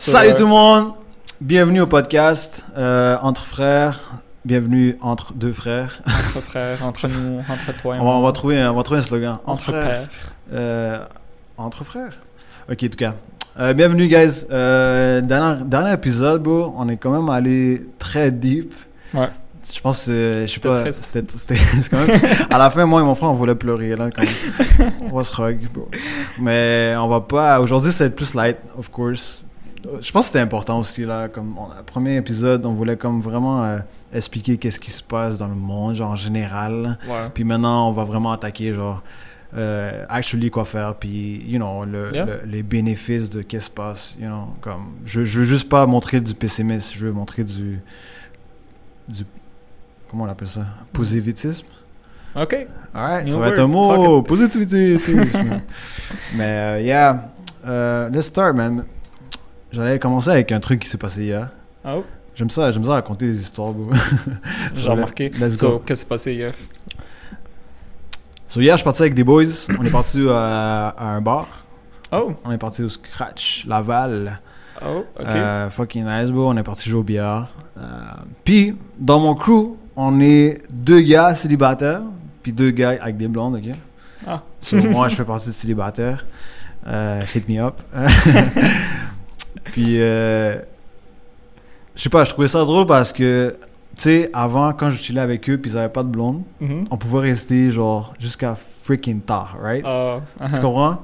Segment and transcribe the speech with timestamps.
[0.00, 0.92] Salut tout le monde,
[1.40, 3.98] bienvenue au podcast euh, Entre Frères,
[4.44, 6.00] bienvenue entre deux frères.
[6.06, 8.28] Entre frères, entre nous, entre toi et On va, on moi.
[8.28, 9.38] va trouver, un- on va trouver un slogan.
[9.44, 10.08] Entre pères.
[10.52, 11.04] Euh,
[11.56, 12.12] entre frères.
[12.70, 13.14] Ok, en tout cas.
[13.58, 14.44] Euh, bienvenue, guys.
[14.48, 18.72] Dernier, dernier épisode, bro, on est quand même allé très deep.
[19.12, 19.28] Ouais.
[19.74, 21.56] Je pense que, je sais pas, c'était,
[21.90, 22.20] quand même,
[22.50, 24.92] à la fin, moi et mon frère, on voulait pleurer, là, quand même.
[25.10, 25.32] on va se
[25.66, 25.88] bro.
[26.40, 29.42] Mais on va pas, aujourd'hui, ça va être plus light, of course.
[30.00, 33.20] Je pense que c'était important aussi, là, comme, on- le premier épisode, on voulait comme
[33.20, 33.78] vraiment euh,
[34.12, 36.98] expliquer qu'est-ce qui se passe dans le monde, genre, en général.
[37.08, 37.28] Ouais.
[37.32, 39.02] Puis maintenant, on va vraiment attaquer, genre,
[39.56, 42.24] euh, actually quoi faire, puis, you know, le, Yeah.
[42.26, 45.68] le- les bénéfices de qu'est-ce qui se passe, you know, comme, je, je veux juste
[45.68, 47.80] pas montrer du pessimisme, je veux montrer du,
[49.08, 49.24] du,
[50.10, 51.66] comment on appelle ça, positivisme.
[52.36, 52.66] Ok.
[52.94, 55.60] Alright, New ça va être un mot, Fuck positivisme.
[56.36, 57.30] Mais, euh, yeah,
[57.66, 58.84] euh, let's start, man.
[59.70, 61.50] J'allais commencer avec un truc qui s'est passé hier.
[61.84, 62.04] Oh,
[62.34, 63.72] J'aime ça, j'aime ça raconter des histoires,
[64.74, 65.30] j'ai remarqué.
[65.40, 66.54] Let's So, qu'est-ce qui s'est passé hier?
[68.46, 69.44] So hier, je suis parti avec des boys.
[69.78, 71.48] On est parti à, à un bar.
[72.12, 74.40] Oh, On est parti au Scratch, Laval.
[74.86, 75.26] oh, ok.
[75.26, 76.48] Euh, fucking nice, bro.
[76.48, 77.48] On est parti jouer au billard.
[77.76, 77.82] Euh,
[78.44, 82.02] puis, dans mon crew, on est deux gars célibataires.
[82.42, 83.74] Puis deux gars avec des blondes, ok?
[84.26, 84.42] Ah.
[84.60, 86.24] So, moi, je fais partie de célibataire.
[86.86, 87.74] Euh, hit me up.
[89.72, 90.56] puis, euh,
[91.94, 93.54] je sais pas, je trouvais ça drôle parce que,
[93.96, 96.86] tu sais, avant, quand je chillais avec eux, puis ils avaient pas de blonde, Mhm.
[96.90, 99.82] on pouvait rester, genre, jusqu'à freaking tard, right?
[99.84, 100.60] Ah, Tu uh-huh.
[100.60, 101.02] comprends?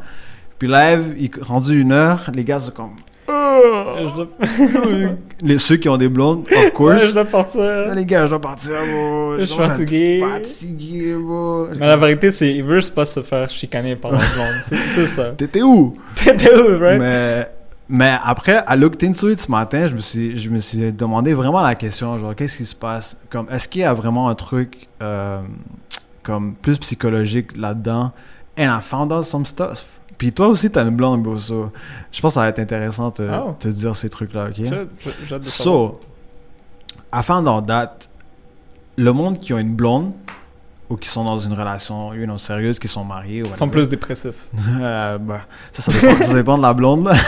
[0.58, 2.90] Puis live, il rendu une heure, les gars sont comme.
[3.26, 4.28] Je dois-
[5.42, 7.06] les, ceux qui ont des blondes, of Ouais, course.
[7.06, 7.94] je dois Ah, partir.
[7.94, 9.36] les gars, je dois partir, bro.
[9.38, 10.20] Je suis à être fatigué.
[10.32, 11.68] Fatigué, bro.
[11.78, 14.60] Mais la vérité, c'est ils veulent pas se faire chicaner par la blonde.
[14.62, 15.30] C'est c'est ça.
[15.36, 15.96] T'étais où?
[16.16, 16.98] T'étais où, right?
[17.00, 17.48] Mais,
[17.88, 21.32] mais après, à Looked Into It ce matin, je me suis, je me suis demandé
[21.34, 23.16] vraiment la question, genre, qu'est-ce qui se passe?
[23.30, 25.40] Comme, est-ce qu'il y a vraiment un truc, euh,
[26.22, 28.12] comme, plus psychologique là-dedans?
[28.58, 30.00] And I found out some stuff.
[30.16, 31.72] Puis toi aussi, t'as une blonde, bro, so
[32.12, 33.56] je pense que ça va être intéressant de te, Oh.
[33.58, 34.54] te dire ces trucs-là, ok?
[35.26, 35.42] J'ai-.
[35.42, 35.98] So,
[37.12, 37.98] I found out that
[38.96, 40.12] le monde qui ont une blonde
[40.94, 43.88] ou qui sont dans une relation you know, sérieuse, qui sont mariés, Ils sont plus
[43.88, 44.46] dépressifs.
[44.80, 45.40] euh, bah,
[45.72, 47.10] ça, ça dépend, ça dépend de la blonde.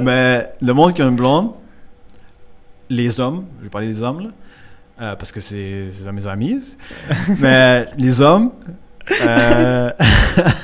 [0.00, 1.52] Mais le monde qui a une blonde,
[2.88, 4.28] les hommes, je vais parler des hommes, là,
[5.02, 6.76] euh, parce que c'est c'est mes amis,
[7.40, 8.52] mais les hommes,
[9.22, 9.90] euh,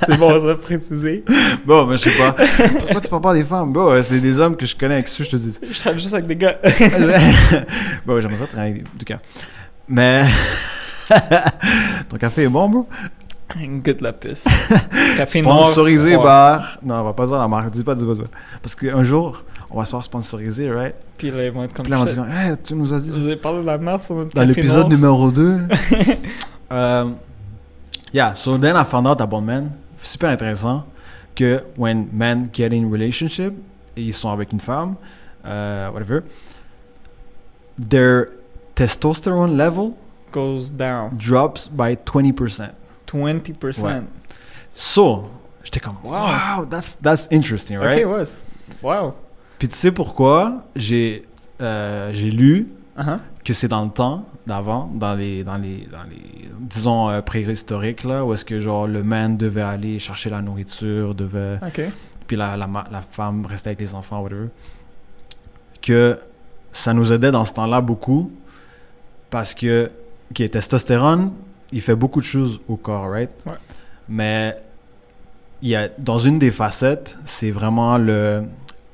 [0.07, 1.25] C'est bon, ça, préciser.
[1.67, 2.33] bon, mais je sais pas,
[2.79, 3.73] pourquoi tu parles pas des femmes?
[3.73, 5.59] Bon, c'est des hommes que je connais avec ceux, je te dis?
[5.71, 6.59] Je travaille juste avec des gars.
[8.07, 9.19] bon, j'aimerais ça travailler avec des- en tout cas.
[9.93, 10.25] Mais,
[12.09, 12.89] ton café est bon, bro?
[13.55, 14.47] Goûte la pisse.
[15.19, 15.65] Café noir.
[15.65, 16.79] Sponsorisé par.
[16.83, 17.71] Non, on va pas dire la marque.
[17.73, 18.39] Dis pas, dis pas, dis pas.
[18.63, 20.95] Parce qu'un jour, on va se faire sponsoriser, right?
[21.19, 23.11] Puis là, ils vont être comme Puis là, on dire, hey, tu nous as dit.
[23.11, 25.59] Vous avez parlé de la merde sur notre Dans l'épisode numéro 2.
[26.71, 27.17] um,
[28.15, 29.73] yeah, so then I found out about men.
[30.01, 30.87] Super intéressant.
[31.35, 33.53] Que when men get in relationship,
[33.95, 34.95] et ils sont avec une femme,
[35.45, 36.21] euh, whatever,
[37.91, 38.29] their
[38.75, 39.93] testosterone level
[40.33, 41.11] goes down.
[41.17, 42.71] drops by 20%.
[43.07, 43.85] 20%.
[43.85, 44.03] Ouais.
[44.73, 45.31] So,
[45.63, 48.05] j'étais comme, wow, that's, that's interesting, right?
[48.05, 48.25] Ok, ouais.
[48.83, 49.15] Wow.
[49.59, 51.25] Puis tu sais pourquoi j'ai
[51.61, 52.69] euh, j'ai lu
[52.99, 53.19] Uh-huh.
[53.43, 58.05] que c'est dans le temps d'avant, dans les, dans les, dans les disons, euh, préhistoriques,
[58.05, 61.59] là, où est-ce que, genre, le man devait aller chercher la nourriture, devait...
[61.67, 61.81] Ok.
[62.27, 64.49] Puis la, la, la femme restait avec les enfants, whatever.
[65.81, 66.19] Que
[66.71, 68.31] ça nous aidait dans ce temps-là beaucoup,
[69.33, 69.91] parce que,
[70.31, 71.33] OK, testostérone,
[71.73, 73.31] il fait beaucoup de choses au corps, right?
[73.47, 73.53] Ouais.
[74.09, 74.57] Mais
[75.63, 78.43] il y a, dans une des facettes, c'est vraiment le...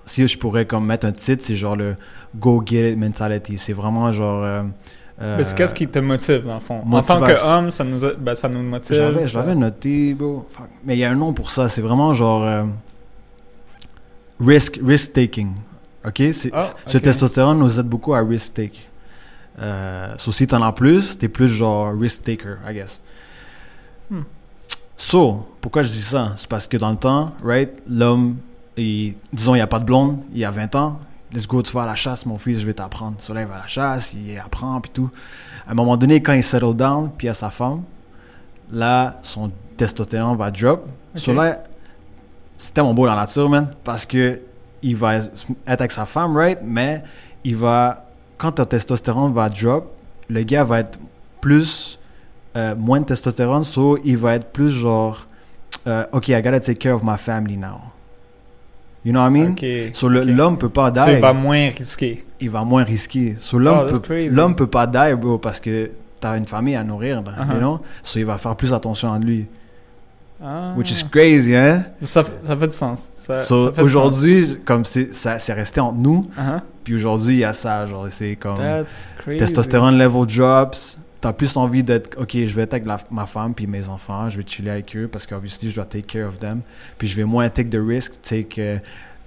[0.04, 1.97] Si je pourrais comme mettre un titre, c'est genre le
[2.37, 3.59] go get it mentality.
[3.59, 4.43] C'est vraiment genre...
[4.44, 4.62] euh,
[5.21, 6.82] Mais c'est euh, qu'est-ce qui te motive, dans le fond?
[6.91, 9.27] En tant qu'homme, ça nous, a- ben, ça nous motive.
[9.27, 10.47] J'avais, noté, bro.
[10.50, 10.69] Fuck.
[10.84, 11.69] Mais il y a un nom pour ça.
[11.69, 12.65] C'est vraiment genre euh,
[14.41, 15.53] risk, risk taking.
[16.07, 16.22] Ok,
[16.53, 18.88] Ah, ce testostérone nous aide beaucoup à risk take.
[19.60, 23.01] Euh, so si t'en as plus, t'es plus genre risk taker, I guess.
[24.10, 24.22] Hmm.
[24.97, 26.33] So, pourquoi je dis ça?
[26.37, 28.37] C'est parce que dans le temps, right, l'homme,
[28.77, 30.99] disons, il n'y a pas de blonde, il y a 20 ans.
[31.33, 33.16] Let's go, tu vas à la chasse, mon fils, je vais t'apprendre.
[33.19, 35.10] So là, il va à la chasse, il apprend, puis tout.
[35.66, 37.83] À un moment donné, quand il settle down, puis il a sa femme,
[38.72, 40.87] là, son testostérone va drop.
[41.15, 41.21] Ok.
[41.21, 41.63] So là,
[42.57, 44.41] c'est tellement beau dans la nature, man, parce que
[44.83, 45.31] il va être
[45.66, 47.03] avec sa femme, right, mais
[47.45, 48.08] il va,
[48.39, 49.93] quand ton testostérone va drop,
[50.29, 50.99] le gars va être
[51.41, 51.99] plus,
[52.57, 55.27] euh, moins de testostérone, so il va être plus genre,
[55.87, 57.81] euh, ok, I gotta take care of my family now.
[59.05, 59.53] You know what I mean?
[59.53, 59.95] Ok.
[59.95, 61.01] So, l'homme peut pas die.
[61.01, 62.25] So, il va moins risquer.
[62.41, 63.37] il va moins risquer.
[63.41, 65.91] So, l'homme Oh, peut, peut pas die, bro, parce que
[66.21, 67.53] t'as une famille à nourrir, là, Uh-huh.
[67.55, 67.81] you know?
[68.03, 69.47] So, il va faire plus attention à lui.
[70.43, 70.73] Ah.
[70.77, 71.85] Which is crazy, hein?
[72.03, 73.11] Ça, ça fait du sens.
[73.15, 76.29] Ça, So, ça aujourd'hui, comme c'est, ça, c'est resté entre nous.
[76.37, 76.61] Uh-huh.
[76.89, 78.57] Puis aujourd'hui, il y a ça, genre, c'est comme...
[78.57, 79.37] That's crazy.
[79.39, 80.99] Testostérone level drops.
[81.21, 84.31] T'as plus envie d'être, ok, je vais être avec la- ma femme puis mes enfants,
[84.31, 86.63] je vais chiller avec eux parce qu'obviously je dois take care of them.
[86.97, 88.79] Puis je vais moins take the risk, take euh,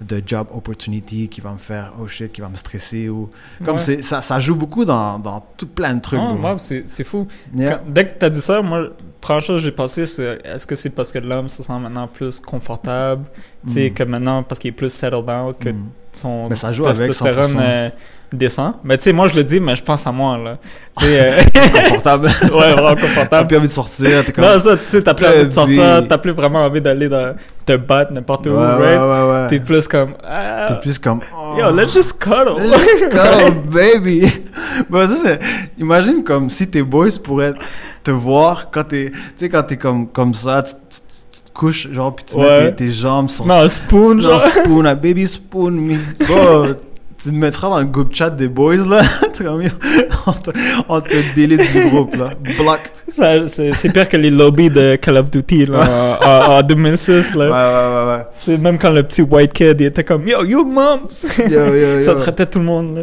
[0.06, 3.30] the job opportunity qui va me faire, oh shit, qui va me stresser ou.
[3.64, 3.78] Comme Ouais.
[3.80, 6.20] c'est, ça, ça joue beaucoup dans, dans tout plein de trucs.
[6.22, 7.26] Oh, wow, c'est fou.
[7.56, 7.78] Yeah.
[7.78, 8.88] Quand- dès que tu as dit ça, moi,
[9.20, 12.08] première chose que j'ai pensé, c'est est-ce que c'est parce que l'homme se sent maintenant
[12.08, 13.24] plus confortable,
[13.66, 13.94] tu sais, Mm.
[13.94, 15.84] que maintenant, parce qu'il est plus settled down, que Mm.
[16.12, 17.60] son Mais ça joue avec testostérone 100%.
[17.60, 17.90] euh,
[18.36, 18.74] descend.
[18.84, 20.58] Mais tu sais, moi, je le dis, mais je pense à moi, là.
[20.98, 21.42] Tu sais, euh,
[21.88, 22.26] Confortable.
[22.42, 23.46] ouais, vraiment T'as confortable.
[23.48, 24.44] plus envie de sortir, t'es comme.
[24.44, 27.34] Non, ça, tu sais, t'as plus envie de sortir, t'as plus vraiment envie d'aller dans,
[27.66, 28.64] te battre n'importe ouais, où, ouais,
[28.96, 29.00] right?
[29.00, 29.48] ouais, ouais.
[29.48, 31.20] T'es plus comme, ah, T'es plus comme.
[31.36, 31.54] oh.
[31.58, 32.56] yo, let's just cuddle.
[32.60, 34.26] Let's just cuddle, baby.
[34.90, 35.38] Bon, ça, c'est...
[35.78, 37.54] Imagine comme si tes boys pourraient
[38.02, 39.10] te voir quand t'es...
[39.10, 40.78] Tu sais, quand t'es comme, comme ça, tu, tu-
[41.54, 42.64] couches, genre, puis tu Ouais.
[42.64, 43.46] mets tes, tes jambes sur...
[43.46, 44.50] Non, spoon, genre, genre.
[44.64, 45.96] spoon, a baby spoon me.
[46.26, 46.74] Bon,
[47.22, 49.02] tu te mettras dans le groupe chat des boys, là?
[50.26, 50.50] On te,
[50.88, 52.30] on te délite du groupe, là.
[52.58, 52.92] Blocked.
[53.08, 57.34] C'est c'est pire que les lobbies de Call of Duty là, en, en- en 2006.
[57.34, 57.48] Ouais, Là.
[57.48, 60.54] ouais, ouais, Tu sais, Même quand le petit white kid il était comme Yo, ouais.
[61.50, 62.02] Yo, yo.
[62.02, 62.96] Ça traitait tout le monde.
[62.98, 63.02] Là.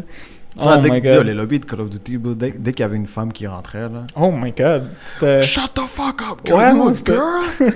[0.63, 1.25] Ça, oh dès, my que- god.
[1.25, 3.81] les lobbies de Call of Duty, dès, dès qu'il y avait une femme qui rentrait,
[3.81, 4.04] là...
[4.15, 4.88] Oh my god.
[5.06, 5.42] C'était.
[5.42, 6.57] Shut the fuck up, girl.
[6.57, 7.19] Ouais, non, girl?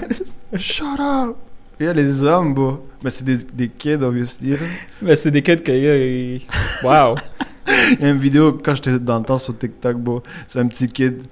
[0.58, 1.36] Shut up.
[1.84, 2.88] Il y a les hommes, bro.
[3.04, 4.56] Mais c'est des, des kids, obviously.
[5.02, 6.38] Mais c'est des kids que.
[6.86, 7.16] Wow.
[8.00, 10.24] Il y a une vidéo, quand j'étais dans le temps sur TikTok, bro.
[10.48, 11.24] C'est un petit kid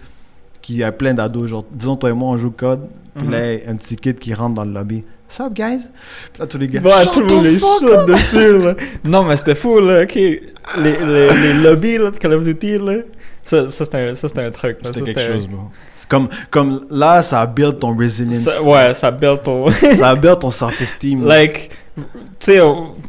[0.61, 1.47] qui a plein d'ados.
[1.49, 2.81] Genre, disons, toi et moi, on joue code.
[3.15, 3.31] Puis Mhm.
[3.31, 3.37] là,
[3.69, 5.03] un petit kid qui rentre dans le lobby.
[5.29, 5.87] What's up, guys?
[6.33, 6.81] Puis là, tous les gars.
[7.03, 8.57] Shut tout le monde the les saute dessus.
[8.57, 8.75] Là.
[9.05, 9.79] Non, mais c'était fou.
[9.79, 10.03] Là.
[10.03, 10.41] Les,
[10.77, 12.93] les, les lobbies là, de Call of Duty, là.
[13.43, 13.97] Ça, ça c'était
[14.41, 14.77] un, un truc.
[14.83, 15.47] Ça, quelque chose.
[15.95, 18.35] C'est comme, comme là, ça build ton resilience.
[18.39, 19.69] ça- ouais, ça build ton.
[19.95, 21.25] Ça build ton self-esteem.
[21.25, 22.03] Like, tu
[22.39, 22.59] sais,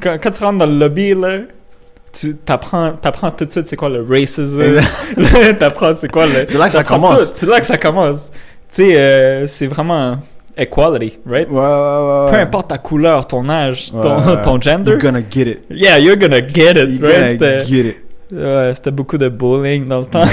[0.00, 1.40] quand, quand tu rentres dans le lobby, là,
[2.12, 4.61] tu t'apprends, t'apprends tout de suite c'est quoi le racism.
[5.58, 6.44] t'apprends c'est quoi le.
[6.46, 7.32] C'est là que ça commence.
[7.32, 8.31] C'est là que ça commence.
[8.31, 8.37] Tu
[8.76, 10.19] sais, euh, c'est vraiment
[10.56, 11.49] equality, right?
[11.50, 11.61] Ouais, ouais,
[12.25, 12.31] ouais.
[12.31, 14.93] Peu importe ta couleur, ton âge, ton, ton gender.
[14.93, 15.62] You're gonna get it.
[15.70, 17.38] Yeah, you're gonna get it, You're right?
[17.38, 17.96] gonna get it.
[18.32, 20.25] Ouais, c'était beaucoup de bullying dans le temps.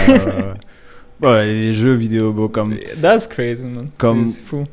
[1.21, 2.75] Ouais, les jeux vidéo, bro, comme...
[3.01, 3.89] That's crazy, man.
[3.97, 4.63] Comme- C'est, fou.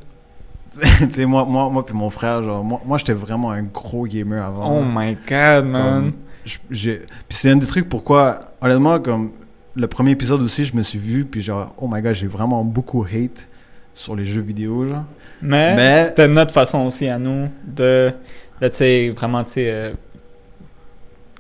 [0.99, 4.05] tu sais, moi, moi, moi puis mon frère, genre, moi, moi j'étais vraiment un gros
[4.07, 4.79] gamer avant.
[4.79, 6.13] Oh my god, man.
[6.45, 7.01] Puis
[7.31, 9.31] c'est un des trucs pourquoi, honnêtement, comme
[9.75, 12.63] le premier épisode aussi, je me suis vu, puis genre, oh my god, j'ai vraiment
[12.65, 13.47] beaucoup hate
[13.95, 15.05] sur les jeux vidéo, genre.
[15.41, 18.13] Mais, Mais- c'était notre façon aussi à nous de,
[18.61, 19.93] de tu sais, vraiment, tu sais, euh,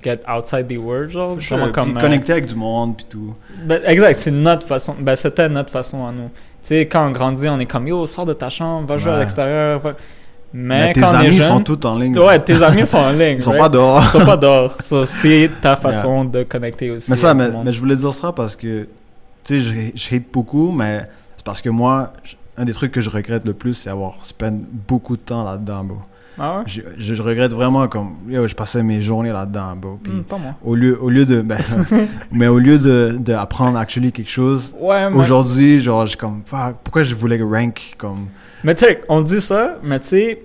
[0.06, 1.40] get outside the world, genre.
[1.40, 1.96] Sure, Vraiment comme.
[1.96, 3.34] euh, connecter avec du monde, puis tout.
[3.64, 4.94] ben, exact, c'est notre façon.
[5.00, 6.28] Ben, c'était notre façon à nous.
[6.28, 9.12] Tu sais, quand on grandit, on est comme, yo, sors de ta chambre, va jouer
[9.12, 9.78] à l'extérieur.
[9.80, 9.94] va-
[10.52, 11.48] Mais, Mais tes quand on est amis jeune.
[11.48, 12.18] sont tous en ligne.
[12.18, 13.36] Ouais, tes amis sont en ligne.
[13.38, 13.62] Ils sont right?
[13.62, 14.02] pas dehors.
[14.02, 14.74] Ils sont pas dehors.
[14.80, 17.10] So, c'est ta façon de connecter aussi.
[17.10, 18.86] Mais ça, mais, je voulais dire ça parce que,
[19.44, 21.02] tu sais, je, je hate beaucoup, mais
[21.36, 24.14] c'est parce que moi, je- un des trucs que je regrette le plus, c'est avoir
[24.24, 25.98] spend beaucoup de temps là-dedans, bro.
[26.38, 26.62] Ah ouais?
[26.66, 29.98] Je, je, je regrette vraiment comme, yo, je passais mes journées là-dedans, bro.
[30.02, 30.54] Puis Hmm, pas moi.
[30.62, 31.58] au lieu, au lieu de, ben,
[32.30, 36.42] mais au lieu de, de apprendre actually quelque chose, Ouais, aujourd'hui, genre, je comme,
[36.84, 38.26] pourquoi je voulais rank comme,
[38.64, 40.42] mais tu sais, on dit ça, mais tu sais,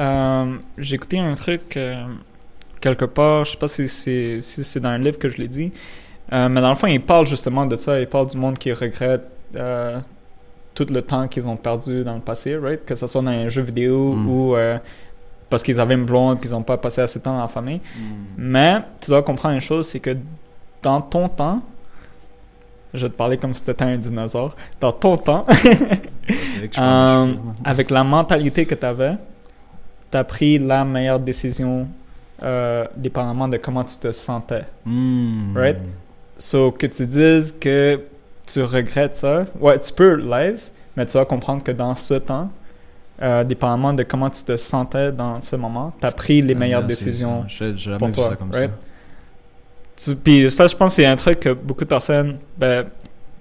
[0.00, 2.04] euh, j'ai écouté un truc euh,
[2.80, 5.48] quelque part, je sais pas si c'est si c'est dans un livre que je l'ai
[5.48, 5.72] dit,
[6.32, 8.72] euh, mais dans le fond, il parle justement de ça, il parle du monde qui
[8.72, 10.00] regrette euh,
[10.74, 12.84] tout le temps qu'ils ont perdu dans le passé, right?
[12.84, 14.28] Que ce soit dans un jeu vidéo Mm.
[14.28, 14.78] ou euh,
[15.48, 17.48] parce qu'ils avaient une blonde puis ils n'ont pas passé assez de temps dans la
[17.48, 17.80] famille.
[18.36, 20.16] Mais tu dois comprendre une chose, c'est que
[20.82, 21.62] dans ton temps,
[22.92, 25.44] je vais te parler comme si tu étais un dinosaure, dans ton temps,
[26.78, 29.16] euh, avec la mentalité que tu avais,
[30.10, 31.88] tu as pris la meilleure décision
[32.42, 34.64] euh, dépendamment de comment tu te sentais.
[34.84, 35.56] Hmm.
[35.56, 35.78] right?
[36.38, 38.00] So, que tu dises que
[38.46, 40.60] tu regrettes ça, ouais, tu peux live,
[40.96, 42.50] mais tu vas comprendre que dans ce temps,
[43.22, 46.82] euh, dépendamment de comment tu te sentais dans ce moment, tu as pris les meilleures
[46.84, 47.44] décisions.
[47.46, 48.70] Je, je pour toi, ça comme right?
[48.70, 50.12] ça.
[50.12, 52.90] Tu- Puis ça, je pense que c'est un truc que beaucoup de personnes, ben, tu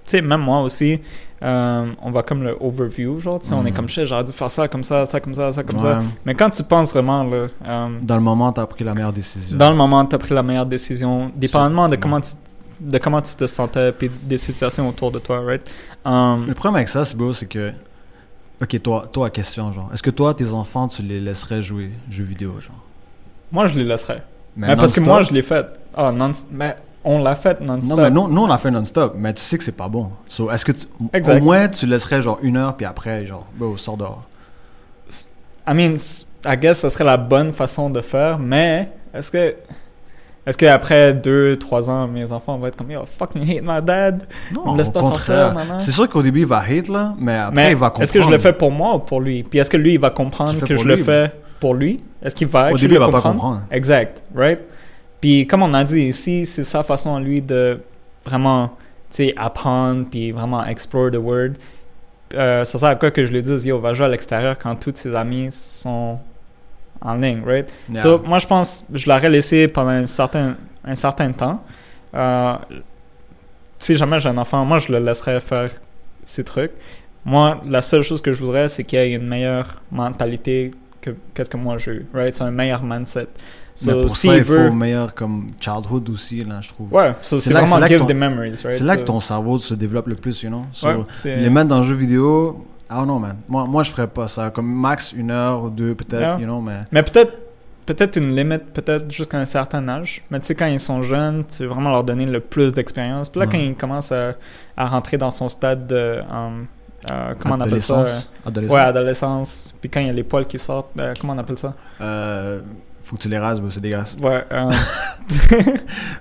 [0.06, 1.00] sais, même moi aussi,
[1.42, 3.76] euh, on va comme le overview, genre, tu sais, on est Mhm.
[3.76, 6.02] comme, shit, j'aurais dû faire ça comme ça, ça comme ça, ça comme ça.
[6.26, 9.58] Mais quand tu penses vraiment, là, euh, Dans le moment, t'as pris la meilleure décision.
[9.58, 12.32] dans le moment, tu as pris la meilleure décision, dépendamment de comment tu,
[12.80, 15.70] de comment tu te sentais, puis des situations autour de toi, right?
[16.06, 17.72] Um, Le problème avec ça, c'est bro, c'est que.
[18.62, 19.90] Ok, toi, toi, question, genre.
[19.94, 22.82] Est-ce que toi, tes enfants, tu les laisserais jouer jeux vidéo, genre?
[23.52, 24.24] Moi, je les laisserais.
[24.56, 25.66] Mais Mais parce que moi, je l'ai fait.
[25.96, 27.90] Ah, non, mais on l'a fait non-stop.
[27.98, 30.12] Non, mais nous, nous, on l'a fait non-stop, mais tu sais que c'est pas bon.
[30.30, 31.40] So, est-ce que tu- Exact.
[31.40, 34.24] au moins tu laisserais genre une heure, puis après, genre, bro, sors dehors?
[35.68, 35.96] I mean,
[36.46, 39.56] I guess ce serait la bonne façon de faire, mais est-ce que.
[40.46, 44.24] Est-ce qu'après 2-3 ans, mes enfants vont être comme Yo, fucking hate my dad?
[44.54, 45.80] Non, On me laisse pas sortir, maman.
[45.80, 48.04] C'est sûr qu'au début, il va hate, là, mais après, Mais il va comprendre.
[48.04, 49.44] est-ce que je le fais pour moi ou pour lui?
[49.44, 51.32] Puis est-ce que lui, il va comprendre que je le fais
[51.62, 52.04] pour lui?
[52.22, 53.62] Est-ce qu'il va Au début, il va pas comprendre?
[53.72, 54.60] Exact, right?
[55.22, 57.80] Puis comme on a dit ici, c'est sa façon à lui de
[58.26, 58.68] vraiment,
[59.10, 61.58] tu sais, apprendre puis vraiment explore the world.
[62.34, 64.76] Euh, ça sert à quoi que je lui dise, yo, va jouer à l'extérieur quand
[64.76, 66.18] tous ses amis sont
[67.04, 67.72] en ligne, right?
[67.92, 68.02] Yeah.
[68.02, 70.56] So, moi, je pense, je l'aurais laissé pendant un certain,
[70.86, 71.62] un certain temps.
[72.16, 72.56] Euh,
[73.78, 75.70] si jamais j'ai un enfant, moi, je le laisserais faire
[76.24, 76.72] ces trucs.
[77.26, 81.50] Moi, la seule chose que je voudrais, c'est qu'il ait une meilleure mentalité que qu'est-ce
[81.50, 82.34] que moi j'ai eu, right?
[82.34, 83.28] C'est un meilleur mindset.
[83.86, 86.94] mais So, pour s'il ça, il veut- faut meilleur comme childhood aussi, là, je trouve.
[86.94, 88.72] Ouais, so C'est vraiment give ton- the memories, right?
[88.72, 90.62] C'est là So- que ton cerveau se développe le plus, you know?
[90.72, 90.96] So, Ouais,
[91.26, 93.38] les mettre dans le jeu vidéo, I don't know, man.
[93.48, 94.52] Moi, moi, je ferais pas ça.
[94.52, 96.82] Comme max une heure ou deux, peut-être, you know, mais...
[96.92, 97.34] Mais peut-être
[97.86, 100.22] peut-être une limite, peut-être jusqu'à un certain âge.
[100.30, 103.30] Mais tu sais, quand ils sont jeunes, tu veux vraiment leur donner le plus d'expérience.
[103.30, 104.36] Puis là, quand ils commencent à,
[104.78, 106.22] à rentrer dans son stade de...
[106.32, 106.68] um,
[107.12, 107.96] euh, comment on appelle ça?
[107.96, 108.30] Adolescence.
[108.46, 108.76] Adolescence.
[108.76, 109.76] Ouais, adolescence.
[109.82, 111.74] Puis quand il y a les poils qui sortent, euh, comment on appelle ça?
[112.00, 112.62] Euh,
[113.04, 114.16] faut que tu les rases, c'est dégueulasse.
[114.22, 114.66] Ouais, euh,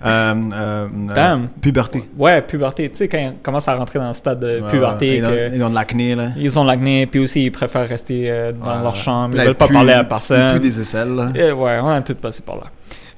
[0.05, 1.43] Euh, euh, Damn.
[1.45, 2.05] euh, puberté.
[2.17, 2.89] ouais, puberté.
[2.91, 5.17] Tu sais, quand ils commencent à rentrer dans le stade de puberté.
[5.19, 6.31] Ils, ont, ils ont de l'acné, là.
[6.37, 9.55] ils ont l'acné, puis aussi ils préfèrent rester dans leur chambre, Puis ils là, veulent
[9.55, 10.59] pas parler à personne.
[10.59, 11.31] des aisselles, là.
[11.55, 12.63] Ouais, on a tout passé par là.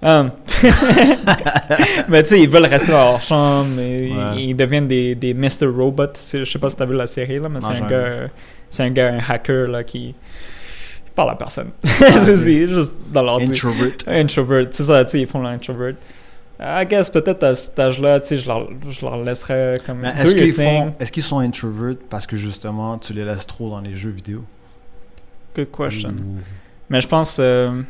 [0.03, 0.31] Um,
[2.09, 4.43] mais tu sais, ils veulent rester dans leur chambre, et Ouais.
[4.43, 5.67] ils, deviennent des, des Mr.
[5.75, 6.09] Robot.
[6.15, 8.29] Je sais pas si t'as vu la série, là, mais c'est un gars,
[8.81, 10.15] un gars, un hacker, là, qui,
[11.15, 11.71] qui parle à personne.
[11.85, 12.37] c'est ok.
[12.37, 13.39] c'est juste dans.
[13.39, 13.93] Introvert.
[14.07, 15.95] Introvert, c'est ça, ils font l'introvert.
[16.61, 20.95] I guess peut-être à cet âge-là, je leur, je leur laisserais comme est-ce qu'ils font,
[21.01, 24.45] est-ce qu'ils sont introverts parce que justement tu les laisses trop dans les jeux vidéo?
[25.57, 26.11] Good question.
[26.89, 27.83] Mais je pense, euh,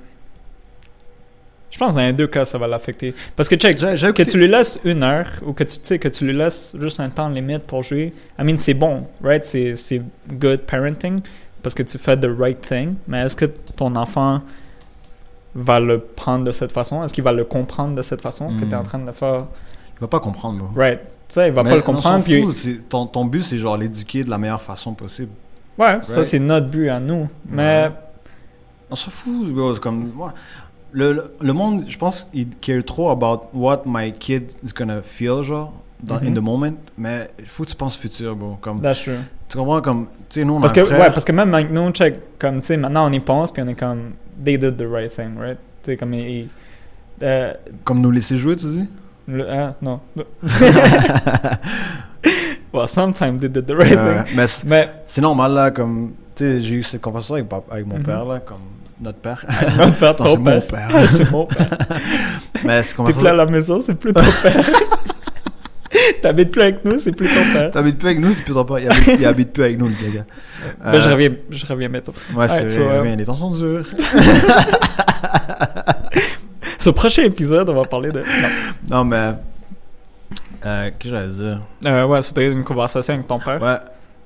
[1.70, 3.14] je pense dans les deux cas, ça va l'affecter.
[3.36, 6.24] Parce que check, que tu lui laisses une heure ou que tu sais que tu
[6.24, 9.44] lui laisses juste un temps limite pour jouer, I mean c'est bon, right?
[9.44, 10.02] C'est
[10.38, 11.20] good parenting
[11.64, 12.94] parce que tu fais the right thing.
[13.08, 14.42] Mais est-ce que ton enfant
[15.56, 17.02] va le prendre de cette façon?
[17.02, 18.86] Est-ce qu'il va le comprendre de cette façon que tu es en Mm.
[18.86, 19.46] train de faire?
[19.96, 20.70] Il va pas comprendre.
[20.76, 21.00] Right.
[21.28, 22.22] Tu sais, il va Mais pas le comprendre.
[22.24, 25.30] Puis, fout, ton, ton but, c'est genre l'éduquer de la meilleure façon possible.
[25.78, 26.24] ouais, ça Right.
[26.24, 27.28] c'est notre but à nous.
[27.48, 27.92] Mais Ouais.
[28.90, 29.74] On s'en fout, bro.
[29.76, 30.10] Comme.
[30.92, 35.02] Le, le, le monde, je pense, il care trop about what my kid is gonna
[35.02, 35.72] feel, genre,
[36.04, 36.34] dans, in Mhm.
[36.34, 36.72] the moment.
[36.98, 38.58] Mais il faut que tu penses futur, bro.
[38.60, 39.18] Comme, that's true.
[39.48, 41.00] tu comprends, comme, tu sais, nous, on Parce a que, frère.
[41.00, 43.68] ouais, parce que même nous, check, comme, tu sais, maintenant on y pense, puis on
[43.68, 44.12] est comme,
[44.44, 45.58] they did the right thing, right?
[45.82, 46.48] Tu sais, comme, ils-
[47.22, 47.52] euh,
[47.84, 48.86] Comme nous laisser jouer, tu dis?
[49.28, 50.00] le- hein, non.
[52.72, 54.36] well, sometimes they did the right Euh, thing.
[54.36, 57.96] mais c'est- Mais, c'est normal, là, comme, tu sais, j'ai eu cette conversation avec, mon
[57.98, 58.02] Mhm.
[58.02, 58.58] père, là, comme
[59.00, 59.44] notre père.
[59.78, 60.90] notre père, ton mon père.
[61.08, 61.78] c'est mon père.
[62.64, 64.64] mais c'est T'es plus à la maison, c'est plus ton père.
[66.24, 67.70] T'habites plus avec nous, c'est plus ton père.
[67.70, 68.78] T'habites plus avec nous, c'est plus ton père.
[68.78, 70.24] Il habite, il habite plus avec nous, le gars.
[70.82, 72.14] Ben, je Euh, reviens, je reviens bientôt.
[72.34, 73.84] Ouais, c'est Ouais, vrai, reviens, les temps sont durs.
[76.78, 78.20] Ce prochain épisode, on va parler de.
[78.20, 78.48] Non.
[78.90, 79.32] Non, mais.
[80.66, 81.60] Euh, qu'est-ce que j'allais dire?
[81.84, 83.60] Euh, ouais, c'était une conversation avec ton père.
[83.62, 83.76] Ouais.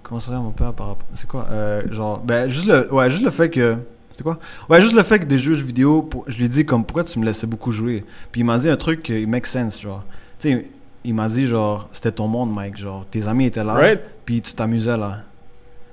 [0.03, 1.07] Comment ça va, mon père, par rapport.
[1.15, 1.47] C'est quoi?
[1.51, 3.77] Euh, genre, ben, juste le, ouais, juste le fait que.
[4.11, 4.39] C'était quoi?
[4.69, 7.05] Ouais, juste le fait que des jeux vidéo, pour- je lui ai dit, comme, pourquoi
[7.05, 8.05] tu me laissais beaucoup jouer?
[8.33, 10.05] Puis il m'a dit un truc qui make sense, genre.
[10.39, 10.67] Tu sais,
[11.05, 12.77] il m'a dit, genre, c'était ton monde, Mike.
[12.77, 14.01] Genre, tes amis étaient là, Right?
[14.25, 15.19] puis tu t'amusais là.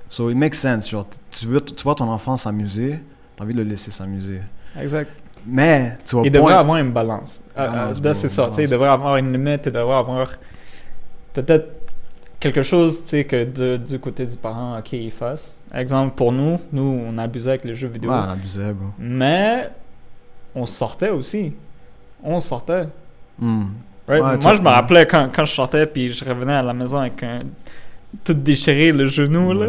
[0.08, 3.00] So, it makes sense, genre, tu, veux, tu vois ton enfant s'amuser,
[3.34, 4.40] t'as envie de le laisser s'amuser.
[4.78, 5.10] Exact.
[5.46, 7.42] Mais, tu vas Il point- devrait avoir une balance.
[7.56, 8.46] Euh, Balance, bro, c'est ça.
[8.48, 9.62] tu sais, Il devrait avoir une limite.
[9.66, 10.28] Il devrait avoir
[11.32, 11.80] peut-être
[12.40, 15.62] quelque chose tu sais, que de- du côté du parent, ok, il fasse.
[15.74, 18.10] Exemple, pour nous, nous, on abusait avec les jeux vidéo.
[18.10, 18.88] Ouais, on abusait, bro.
[18.98, 19.70] Mais
[20.54, 21.54] on sortait aussi.
[22.22, 22.88] On sortait.
[23.38, 23.66] Hmm.
[24.08, 24.22] Right?
[24.22, 26.98] Ouais, Moi, je me rappelais quand, quand je sortais puis je revenais à la maison
[27.00, 27.40] avec un
[28.24, 29.66] tout déchiré le genou, là,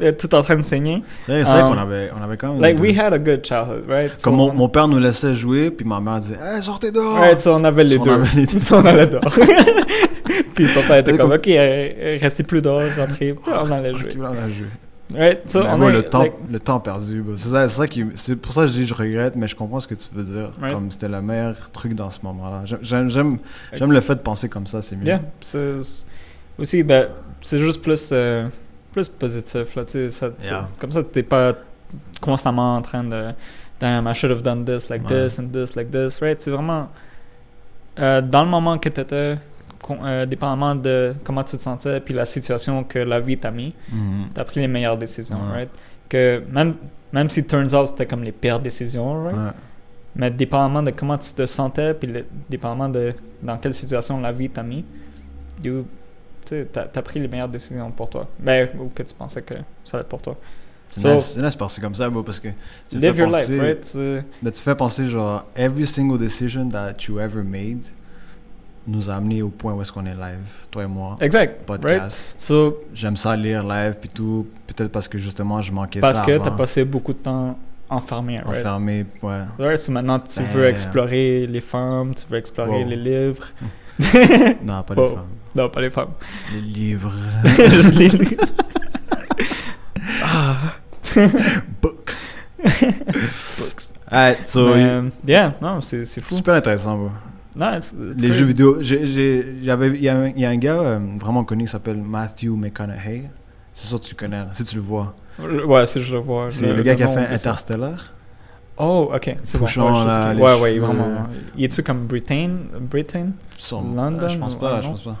[0.00, 0.12] Ouais.
[0.18, 1.02] tout en train de saigner.
[1.26, 2.60] C'est vrai, Um, qu'on avait, on avait quand même.
[2.60, 4.18] Like, des- we had a good childhood, right?
[4.18, 6.90] So, Comme mon, on- mon père nous laissait jouer, puis ma mère disait Hey, sortez
[6.90, 8.10] dehors Right, so on avait les So, on deux.
[8.12, 8.58] avait les deux.
[8.58, 9.22] So, on allait dehors.
[10.54, 13.34] puis papa était comme, ok, euh, restez plus dehors, rentrez.
[13.46, 14.14] On allait jouer.
[14.18, 14.66] On a joué.
[15.12, 15.40] Right?
[15.50, 17.36] So, Mais on moi, est, le, temps, like, le temps perdu, bro.
[17.36, 19.56] c'est ça, c'est ça qui, c'est pour ça que je dis je regrette, mais je
[19.56, 20.52] comprends ce que tu veux dire.
[20.70, 22.62] Comme c'était le meilleur truc dans ce moment-là.
[22.82, 23.38] J'aime- j'aime
[23.92, 25.06] le fait de penser comme ça, c'est mieux.
[25.06, 25.20] yeah,
[26.58, 27.08] aussi, ben,
[27.40, 28.48] c'est juste plus, euh,
[28.92, 30.68] plus positif, là, ça- ça- Yeah.
[30.78, 31.54] comme ça, t'es pas
[32.20, 33.30] constamment en train de
[33.80, 35.26] damn, I should have done this, like Ouais.
[35.28, 36.40] this, and this, like this, right?
[36.40, 36.88] C'est vraiment.
[37.98, 39.00] euh, dans le moment que tu
[39.82, 43.74] étais, dépendamment de comment tu te sentais, puis la situation que la vie t'a mis,
[43.92, 44.26] Mhm.
[44.34, 45.52] t'as pris les meilleures décisions, Ouais.
[45.58, 45.70] right?
[46.08, 46.74] Que même,
[47.12, 49.36] même si turns out c'était comme les pires décisions, right?
[49.36, 49.50] Ouais.
[50.16, 54.32] Mais dépendamment de comment tu te sentais, puis le- dépendamment de dans quelle situation la
[54.32, 54.84] vie t'a mis,
[55.62, 55.86] you-
[56.44, 58.26] tu as pris les meilleures décisions pour toi.
[58.38, 60.36] Ben, ou que tu pensais que ça allait être pour toi.
[60.90, 62.48] C'est So- nice, parce que comme ça, bro, parce que
[62.88, 63.80] tu Live fais your penser- life, right?
[63.92, 67.86] Tu- Mais tu fais penser, genre, every single decision that you ever made
[68.86, 70.38] nous a amené au point où est-ce qu'on est live,
[70.70, 71.80] toi et moi, Exact, right?
[71.82, 72.34] podcast.
[72.38, 76.24] So, J'aime ça lire live puis tout, peut-être parce que justement je manquais parce ça
[76.24, 77.58] que avant, t'as passé beaucoup de temps
[77.88, 78.48] enfermé, right?
[78.58, 79.40] enfermé, ouais.
[79.58, 80.70] Ouais, so maintenant tu veux Damn.
[80.70, 82.88] explorer les femmes, tu veux explorer Wow.
[82.88, 83.46] les livres.
[84.64, 85.02] Non, pas Wow.
[85.08, 85.24] les femmes.
[85.56, 86.10] non, pas les femmes.
[86.54, 87.12] Les livres.
[87.44, 88.44] Juste les livres.
[90.22, 90.56] ah,
[91.82, 92.36] Books.
[92.62, 93.92] books.
[94.10, 96.34] Alright, so, Mais, yeah, non, c'est c'est fou.
[96.36, 97.10] super intéressant, bro.
[97.56, 98.32] Non, it's- it's Les crazy.
[98.40, 98.80] jeux vidéo.
[98.80, 99.74] Il y, a
[100.16, 103.28] un- il y a un gars euh, vraiment connu qui s'appelle Matthew McConaughey.
[103.72, 105.14] C'est sûr que tu connais, là, si tu le vois.
[105.66, 106.46] Ouais, si je le vois.
[106.50, 107.26] C'est le, gars qui a fait.
[107.34, 108.12] Interstellar.
[108.76, 109.66] Oh, ok, c'est bon.
[109.66, 110.80] Sais là, ouais, ouais, cheveux.
[110.86, 111.26] vraiment.
[111.56, 112.50] Il est-tu comme Britain?
[112.80, 113.28] Britain?
[113.58, 115.16] Son- London Je pense pas, je pense pas.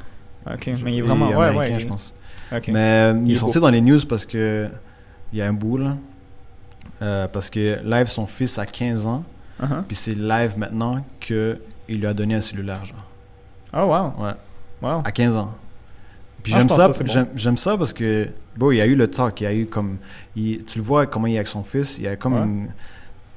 [0.52, 1.28] Ok, mais il est vraiment.
[1.30, 1.78] Ouais, ouais.
[1.78, 2.14] je pense.
[2.54, 2.68] Ok.
[2.68, 2.78] Mais
[3.12, 3.66] euh, il, Il est sorti beau.
[3.66, 4.68] dans les news parce que
[5.32, 5.96] il y a un bout là.
[7.02, 9.24] Euh, parce que live son fils a 15 ans,
[9.62, 9.82] Uh-huh.
[9.86, 11.58] puis c'est live maintenant que
[11.90, 13.04] il lui a donné un cellulaire genre.
[13.74, 14.24] Oh, wow.
[14.24, 14.32] Ouais,
[14.82, 15.02] Wow.
[15.04, 15.50] à 15 ans.
[16.42, 17.26] Puis Ah, j'aime ça, bon.
[17.34, 19.66] j'aime ça parce que bon, il y a eu le talk, il y a eu
[19.66, 19.98] comme
[20.34, 22.40] il- tu le vois comment il est avec son fils, il y a comme Ouais.
[22.42, 22.68] une-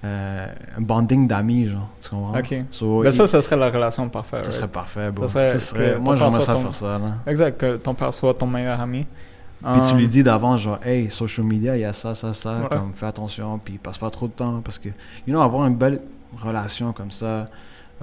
[0.05, 2.37] euh, un bonding d'amis genre, tu comprends?
[2.39, 2.55] Ok.
[2.71, 4.45] So, Ben, ça, il- ça serait la relation parfaite.
[4.45, 4.53] ça right?
[4.61, 7.15] serait parfait, serait Ça serait- moi j'aimerais ça faire ça là.
[7.27, 9.05] Exact, que ton père soit ton meilleur ami.
[9.61, 12.33] Puis tu lui Um, dis d'avant, genre, hey, social media, il y a ça, ça,
[12.33, 12.67] ça, Ouais.
[12.69, 15.75] comme fais attention, puis passe pas trop de temps, parce que, you know, avoir une
[15.77, 16.01] belle
[16.41, 17.47] relation comme ça,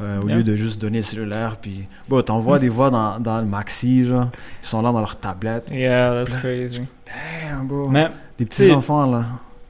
[0.00, 0.36] euh, au Yeah.
[0.36, 4.04] lieu de juste donner le cellulaire, puis, bon, t'envoies des voix dans, dans le maxi,
[4.04, 4.28] genre,
[4.62, 6.82] ils sont là dans leur tablette, Yeah, that's crazy.
[7.06, 8.08] damn, bro, Mais
[8.38, 9.24] des petits enfants, là.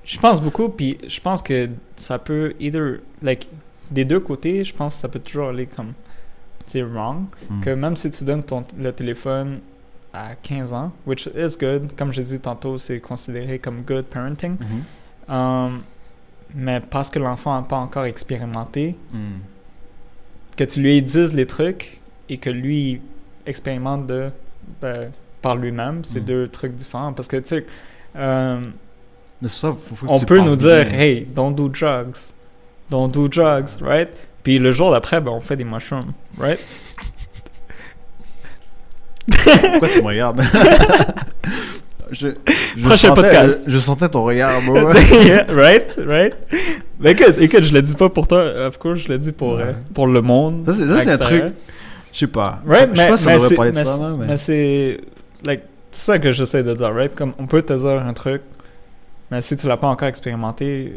[0.05, 3.49] je pense beaucoup, puis je pense que ça peut either, like,
[3.91, 5.93] des deux côtés, je pense que ça peut toujours aller comme,
[6.67, 7.25] tu sais, wrong.
[7.49, 7.61] Mm.
[7.61, 9.59] Que même si tu donnes ton, le téléphone
[10.13, 14.57] à 15 ans, which is good, comme j'ai dit tantôt, c'est considéré comme good parenting.
[14.59, 15.35] Mhm.
[15.35, 15.83] Um,
[16.55, 19.19] mais parce que l'enfant n'a pas encore expérimenté, Mm.
[20.61, 23.01] Que tu lui dises les trucs et que lui
[23.47, 24.29] expérimente de,
[24.83, 26.25] ben, par lui-même, c'est Mm.
[26.25, 27.15] deux trucs différents.
[27.15, 27.67] Parce que, tu sais,
[28.17, 28.61] euh,
[29.47, 30.99] ça, faut, faut on peut nous dire, bien.
[31.01, 32.35] hey, don't do drugs.
[32.91, 34.11] Don't do drugs, right?
[34.43, 36.61] Puis le jour d'après, ben, on fait des mushrooms, right?
[39.71, 40.43] Pourquoi tu me regardes?
[42.13, 42.29] je,
[42.77, 43.63] je Prochain sentais, podcast.
[43.67, 44.93] Je, je sentais ton regard, bro.
[45.25, 46.35] Yeah, right, right.
[47.01, 49.55] Mais écoute, écoute, je le dis pas pour toi, of course, je le dis pour,
[49.55, 49.63] Ouais.
[49.63, 50.65] euh, pour le monde.
[50.67, 51.55] Ça, c'est- un truc-
[52.13, 52.61] Je sais pas.
[52.67, 54.27] Right, je, sais pas si on devrait parler de mais ça, mais...
[54.27, 55.01] mais c'est
[55.45, 57.15] like, ça que j'essaie de dire, right?
[57.15, 58.43] Comme on peut te dire un truc,
[59.31, 60.95] mais si tu l'as pas encore expérimenté,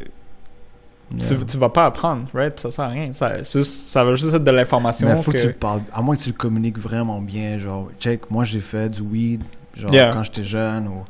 [1.16, 1.38] Yeah.
[1.38, 2.60] tu, tu vas pas apprendre, right?
[2.60, 3.14] Ça sert à rien.
[3.14, 5.08] Ça, ça va juste être de l'information.
[5.08, 5.38] Mais faut que...
[5.38, 8.44] que- tu le parles, à moins que tu le communiques vraiment bien, genre, check, moi
[8.46, 10.12] j'ai fait du weed, genre, Yeah.
[10.14, 11.04] quand j'étais jeune, ou,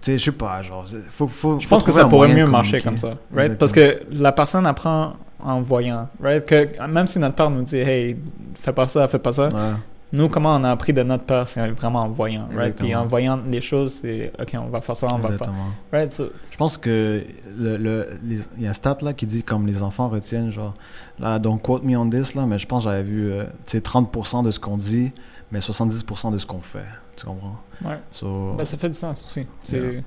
[0.00, 2.80] tu sais, je sais pas, genre, faut, faut, Je pense que ça pourrait mieux marcher
[2.80, 3.56] comme ça, right?
[3.58, 6.44] Parce que la personne apprend en voyant, right?
[6.44, 8.16] Que même si notre père nous dit, hey,
[8.54, 9.72] fais pas ça, fais pas ça, Ouais.
[10.12, 12.74] nous, comment on a appris de notre père, c'est vraiment en voyant, right?
[12.74, 13.00] Puis Exactement.
[13.02, 15.34] en voyant les choses, c'est, ok, on va faire ça, on va pas.
[15.34, 15.66] Exactement.
[15.92, 16.10] Right?
[16.10, 17.22] So, Je pense que
[17.56, 20.50] le, le, les- il y a un stat là qui dit comme les enfants retiennent,
[20.50, 20.74] genre,
[21.20, 23.78] là, don't quote me on this, là, mais je pense que j'avais vu, euh, tu
[23.78, 25.12] sais, 30% de ce qu'on dit,
[25.52, 26.78] mais 70% de ce qu'on fait.
[27.18, 27.56] Tu comprends?
[27.84, 27.98] ouais.
[28.12, 29.46] So, Ben, ça fait du sens aussi.
[29.64, 30.02] C'est.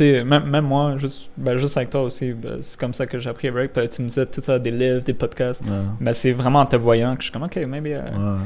[0.00, 3.28] Même, même moi, juste, ben, juste avec toi aussi, ben, c'est comme ça que j'ai
[3.28, 3.48] appris
[3.88, 5.64] tu me disais tout ça, des livres, des podcasts.
[6.00, 7.88] Ben, c'est vraiment en te voyant que je suis comme, ok, maybe.
[7.98, 8.44] euh, Ouais.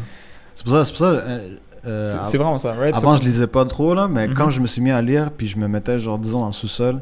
[0.55, 2.97] C'est pour ça, c'est pour ça, euh, euh, c'est vraiment ça, right?
[2.97, 4.35] Avant, je lisais pas trop, là, mais Mhm.
[4.35, 6.53] quand je me suis mis à lire, puis je me mettais, genre, disons, dans le
[6.53, 7.01] sous-sol,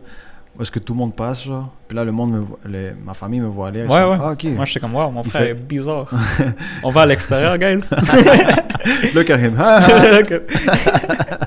[0.58, 2.92] où est-ce que tout le monde passe, genre, puis là, le monde me voit, les-
[3.04, 4.16] ma famille me voit ils Ouais, ouais.
[4.20, 4.34] Ah.
[4.44, 6.10] Moi, je suis comme, wow, mon Il frère fait- est bizarre.
[6.82, 7.88] On va à l'extérieur, guys.
[9.14, 9.54] Look at him.
[9.58, 11.46] Ah, ah.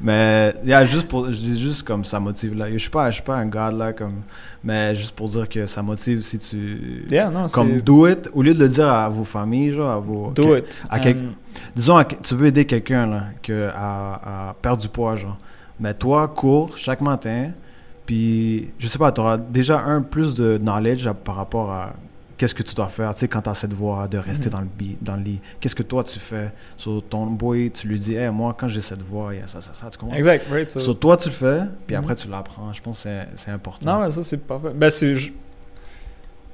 [0.00, 2.66] Mais, yeah, juste pour, je dis juste comme ça motive, là.
[2.72, 4.22] Je suis pas, je suis pas un gars, là, comme,
[4.64, 7.04] mais juste pour dire que ça motive si tu.
[7.10, 9.98] Yeah, non, Comme do it, au lieu de le dire à vos familles, genre, à
[9.98, 10.30] vos.
[10.30, 10.86] Do it.
[10.90, 11.34] à quel- And-
[11.76, 15.36] Disons, à- tu veux aider quelqu'un là, que, à, à perdre du poids, genre.
[15.78, 17.50] Mais toi, cours chaque matin,
[18.10, 21.92] puis je sais pas, tu auras déjà un plus de knowledge à- par rapport à
[22.36, 24.52] qu'est-ce que tu dois faire, tu sais, quand t'as cette voix de rester Mhm.
[24.52, 25.38] dans, le bi- dans le lit.
[25.60, 26.50] Qu'est-ce que toi, tu fais?
[26.76, 29.46] Sur ton boy, tu lui dis, hey, moi, quand j'ai cette voix, il y a
[29.46, 30.16] ça, ça, ça, tu comprends?
[30.16, 30.68] Exact, right?
[30.68, 32.02] so- Sur toi, tu le fais, puis Mhm.
[32.02, 32.72] après, tu l'apprends.
[32.72, 33.92] Je pense que c'est- important.
[33.98, 34.72] Non, mais ça, c'est parfait.
[34.74, 35.14] Ben, c'est.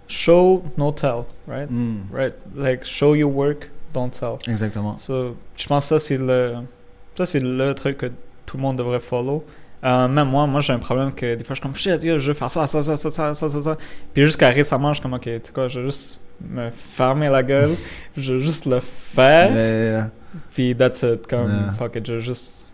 [0.09, 1.69] Show, no tell, right?
[1.71, 1.97] Mm.
[2.12, 2.35] Right.
[2.55, 4.37] Like, show your work, don't tell.
[4.47, 4.97] Exactement.
[4.99, 6.57] So, je pense que ça, c'est le.
[7.16, 8.07] Ça, c'est le truc que
[8.45, 9.45] tout le monde devrait follow.
[9.85, 12.19] Euh, même moi, moi j'ai un problème que des fois je suis comme shit, yo,
[12.19, 13.77] je veux faire ça, ça, ça, ça, ça, ça, ça, ça.
[14.15, 17.29] Puis jusqu'à récemment, je suis comme ok, tu sais quoi, je vais juste me fermer
[17.29, 17.71] la gueule,
[18.17, 20.03] je vais juste le faire, Mais, euh,
[20.55, 21.73] puis that's it, comme Yeah.
[21.73, 22.71] fuck it, je vais juste.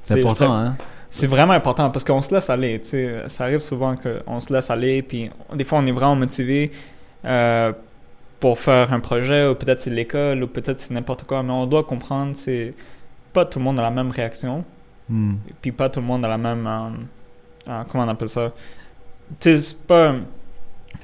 [0.00, 0.76] c'est important, hein
[1.10, 3.22] C'est vraiment important parce qu'on se laisse aller, tu sais.
[3.26, 6.70] Ça arrive souvent qu'on se laisse aller, puis des fois on est vraiment motivé
[7.24, 7.72] euh,
[8.40, 11.66] pour faire un projet, ou peut-être c'est l'école, ou peut-être c'est n'importe quoi, mais on
[11.66, 12.74] doit comprendre, c'est
[13.32, 14.64] pas tout le monde a la même réaction,
[15.08, 15.34] Mm.
[15.60, 16.66] puis pas tout le monde a la même.
[16.66, 18.52] euh, euh, comment on appelle ça?
[19.40, 20.14] Tu sais, c'est pas.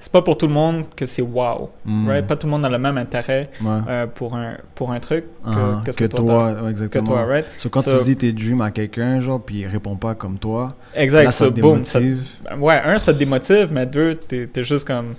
[0.00, 2.08] C'est pas pour tout le monde que c'est wow, Mm.
[2.08, 2.26] right?
[2.26, 3.68] Pas tout le monde a le même intérêt Ouais.
[3.88, 6.68] euh, pour, un, pour un truc que, Ah, qu'est-ce que, que, toi, toi, t'as- que
[6.70, 7.04] exactement.
[7.06, 7.46] toi, right?
[7.58, 10.38] So, quand So- tu dis tes dreams à quelqu'un, genre, puis il répond pas comme
[10.38, 12.28] toi, Exact, là, ça so, te boom, ça- démotive.
[12.60, 15.14] Ouais, un, ça te démotive, mais deux, t'es, t'es juste comme.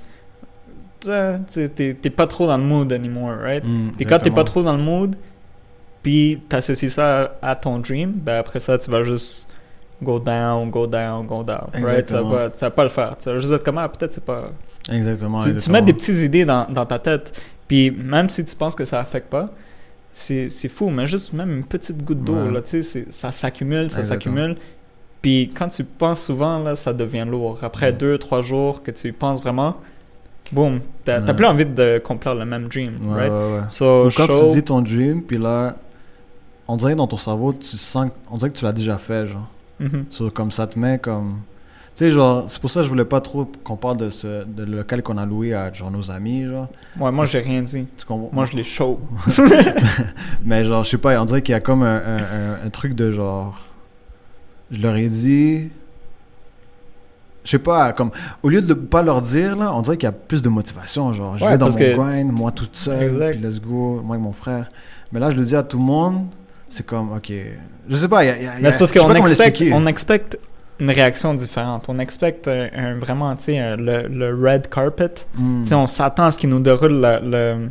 [1.02, 3.68] T'es, pas trop dans le mood anymore, right?
[3.68, 4.44] Mm, Puis quand t'es pas exactement.
[4.44, 5.16] trop dans le mood,
[6.04, 9.50] puis t'associes ça à ton dream, ben après ça, tu vas juste
[10.02, 12.08] go down, go down, go down, right?
[12.08, 13.18] Ça va, ça va pas le faire.
[13.18, 14.50] Tu vas juste être comme, ah, peut-être c'est pas.
[14.92, 15.40] Exactement.
[15.40, 18.76] Tu, tu mets des petites idées dans, dans ta tête, puis même si tu penses
[18.76, 19.50] que ça affecte pas,
[20.12, 22.52] c'est, fou, mais juste même une petite goutte d'eau, Ouais.
[22.52, 24.56] là, tu sais, ça s'accumule, ça s'accumule.
[25.22, 27.60] Puis quand tu penses souvent, là, ça devient lourd.
[27.62, 29.76] Après deux, trois jours que tu y penses vraiment,
[30.52, 31.34] boum, t'as, Ouais.
[31.34, 33.30] plus envie d'accomplir le même dream, right?
[33.32, 33.62] ouais, ouais.
[33.68, 35.76] So, Ou quand show- tu dis ton dream, puis là,
[36.72, 39.26] on dirait que dans ton cerveau, tu sens, on dirait que tu l'as déjà fait,
[39.28, 39.48] genre.
[39.80, 40.06] Mhm.
[40.10, 41.40] So, comme ça te met comme.
[41.96, 44.46] Tu sais, genre, c'est pour ça que je voulais pas trop qu'on parle de ce
[44.46, 46.68] de local qu'on a loué à genre nos amis, genre.
[47.00, 47.88] Ouais, moi, j'ai rien dit.
[47.98, 48.30] Tu comprends?
[48.32, 49.00] Moi, je l'ai chaud.
[50.46, 52.70] Mais genre, je sais pas, on dirait qu'il y a comme un, un, un- un
[52.70, 53.60] truc de genre.
[54.72, 55.70] Je leur ai dit.
[57.44, 58.12] Je sais pas, comme.
[58.44, 61.12] Au lieu de pas leur dire, là, on dirait qu'il y a plus de motivation.
[61.14, 61.74] Genre, je Ouais, vais dans mon
[62.10, 63.32] grind, moi toute seule, Exact.
[63.32, 64.70] puis let's go, moi et mon frère.
[65.12, 66.28] Mais là, je le dis à tout le monde,
[66.70, 67.32] c'est comme, ok.
[67.90, 68.42] Je sais pas, il y a.
[68.42, 70.40] y a- Mais c'est parce qu'on expecte, on expecte
[70.80, 71.86] une réaction différente.
[71.90, 75.12] On expecte un, un- vraiment, tu sais, le, le red carpet.
[75.36, 75.64] Hmm.
[75.64, 77.70] Tu sais, on s'attend à ce qu'il nous déroule le, le-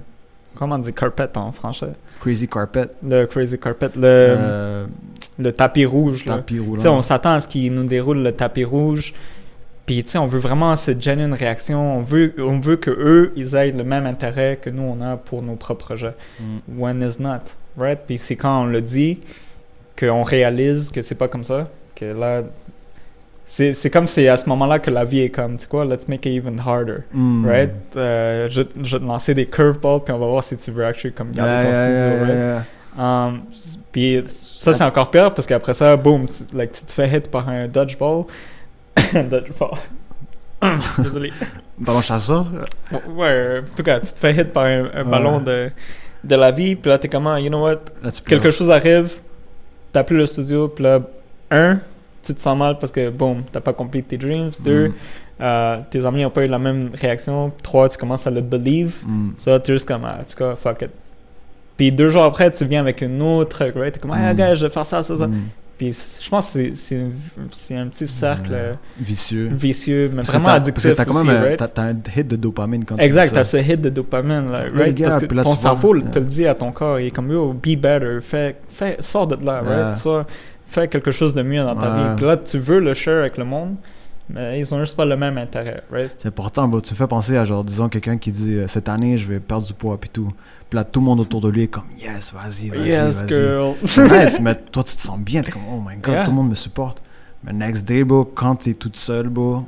[0.57, 1.93] Comment on dit carpet en français?
[2.21, 2.89] Crazy carpet.
[3.07, 4.87] Le crazy carpet, le, euh,
[5.39, 6.25] le tapis rouge.
[6.25, 6.79] tapis Tu roulant.
[6.79, 9.15] sais, on s'attend à ce qu'il nous déroule le tapis rouge.
[9.87, 11.99] Puis, tu sais, on veut vraiment cette genuine réaction.
[11.99, 15.17] On veut, on veut que eux, ils aient le même intérêt que nous, on a
[15.17, 16.15] pour nos propres projets.
[16.41, 16.59] Hmm.
[16.77, 17.99] When is not, right?
[18.07, 19.19] Puis c'est quand on le dit
[19.99, 22.43] qu'on réalise que c'est pas comme ça, que là,
[23.45, 26.07] c'est comme c'est à ce moment-là que la vie est comme, tu sais quoi, let's
[26.07, 27.47] make it even harder, Hmm.
[27.47, 27.73] right?
[27.97, 30.85] Euh, je, je vais te lancer des curveballs puis on va voir si tu veux
[30.85, 32.35] actually comme garder Yeah, ton yeah, studio, yeah, right?
[32.37, 32.65] yeah.
[32.99, 33.43] Um,
[33.93, 37.31] puis ça c'est encore pire parce qu'après ça, boom, tu, like, tu te fais hit
[37.31, 38.25] par un dodgeball.
[39.15, 39.79] un dodgeball.
[40.99, 41.33] Désolé.
[41.79, 42.45] Ballon chasseur.
[43.15, 45.11] Ouais, en tout cas, tu te fais hit par un, un Ouais.
[45.11, 45.71] ballon de,
[46.25, 47.77] de la vie, puis là t'es comment, you know what?
[48.03, 49.21] Là, quelque chose arrive,
[49.93, 51.01] t'as plus le studio, puis là,
[51.51, 51.79] un,
[52.23, 54.51] tu te sens mal parce que, boum, t'as pas compris tes dreams.
[54.65, 54.95] Deux, Mm.
[55.41, 57.53] euh, tes amis n'ont pas eu la même réaction.
[57.63, 58.97] Trois, tu commences à le believe.
[59.07, 59.31] Hmm.
[59.37, 60.91] Ça, tu es juste comme, ah, en tout cas, fuck it.
[61.77, 63.95] Puis deux jours après, tu viens avec une autre truc, right?
[63.95, 64.37] T'es comme, ah, Mm.
[64.37, 65.27] gars, je vais faire ça, ça, ça.
[65.79, 67.07] Puis je pense que c'est-
[67.77, 69.49] un petit cercle euh, Vicieux.
[69.53, 71.73] vicieux, mais vraiment addictif Parce que t'as quand même un- right?
[71.73, 74.93] t'as- un hit de dopamine quand tu Exact, t'as ce hit de dopamine, là, right?
[74.95, 77.11] gars, Parce que là, ton vois, cerveau te le dit à ton corps, il est
[77.13, 79.93] comme yo, be better, fais, fais, sors de là, Yeah.
[79.93, 80.27] right?
[80.65, 82.17] Fais quelque chose de mieux dans ta vie.
[82.17, 83.77] Puis là, tu veux le share avec le monde,
[84.31, 86.11] mais ils ont juste pas le même intérêt, right?
[86.19, 86.81] C'est important, bro.
[86.81, 89.41] Tu me fais penser à, genre, disons, quelqu'un qui dit euh, Cette année, je vais
[89.41, 90.29] perdre du poids, puis tout.
[90.69, 92.89] Puis là, tout le monde autour de lui est comme Yes, vas-y, vas-y.
[92.89, 93.75] yes, girl.
[93.83, 95.43] Nice, mais toi, tu te sens bien.
[95.43, 96.25] T'es comme Oh my god, Yeah.
[96.25, 97.03] tout le monde me supporte.
[97.45, 99.65] Mais next day, bro, quand t'es toute seule, bro,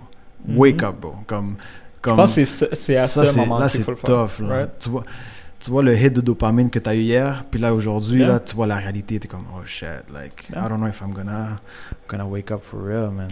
[0.48, 0.88] wake Mhm.
[0.88, 1.14] up, bro.
[1.26, 1.56] Comme.
[2.04, 3.90] Je pense que c'est ce- c'est à ça, ce c'est- moment là, qu'il c'est faut
[3.92, 4.26] le faire.
[4.26, 4.40] tough.
[4.46, 4.54] Là.
[4.56, 4.70] right?
[4.78, 5.04] Tu, vois,
[5.62, 8.28] tu vois le hit de dopamine que t'as eu hier, puis là, aujourd'hui, Yeah.
[8.28, 9.20] là, tu vois la réalité.
[9.20, 10.64] T'es comme Oh shit, like, Yeah.
[10.64, 11.60] I don't know if I'm gonna,
[12.08, 13.28] gonna wake up for real, man.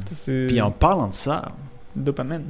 [0.47, 1.53] Puis en parlant de ça,
[1.97, 2.45] dopamine.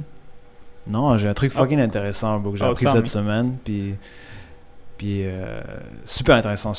[0.87, 1.59] Non, j'ai un truc Oh.
[1.59, 3.57] fucking intéressant bro, que j'ai Oh, appris cette semaine.
[3.63, 3.95] Puis,
[4.97, 5.61] puis euh,
[6.05, 6.73] super intéressant.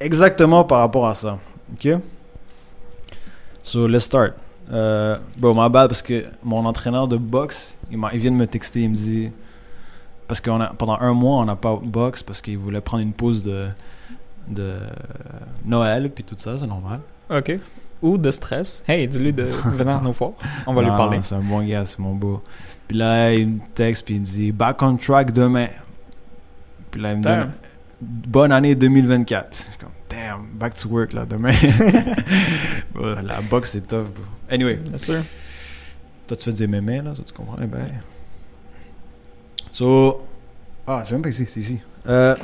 [0.00, 1.38] Exactement par rapport à ça.
[1.72, 1.88] OK?
[3.62, 4.34] So, let's start.
[4.70, 8.46] Euh, bro, ma bad parce que mon entraîneur de boxe, il, il vient de me
[8.46, 8.82] texter.
[8.82, 9.30] Il me dit.
[10.28, 13.42] Parce que pendant un mois, on n'a pas boxe parce qu'il voulait prendre une pause
[13.42, 13.68] de,
[14.48, 14.74] de
[15.64, 16.10] Noël.
[16.10, 17.00] Puis tout ça, c'est normal.
[17.30, 17.58] Ok.
[18.02, 20.32] ou de stress, hey, dis-lui de venir nous voir.
[20.66, 21.18] On va lui parler.
[21.22, 22.42] C'est un bon gars, c'est mon beau.
[22.86, 25.68] Puis là, il me texte, puis il me dit Back on track demain.
[26.90, 27.40] Puis là, il me Damn.
[27.40, 27.52] donne
[28.00, 29.48] Bonne année 2024.
[29.50, 31.52] Je suis comme Damn, back to work là demain.
[33.22, 34.24] La boxe, c'est tough, bro.
[34.50, 35.22] Anyway, Bien sûr.
[36.26, 37.56] toi, tu fais des mémés, là, ça, tu comprends?
[37.62, 37.88] Eh Ben.
[39.70, 40.26] So.
[40.86, 41.80] Ah, c'est même pas ici, c'est ici.
[42.06, 42.34] Euh.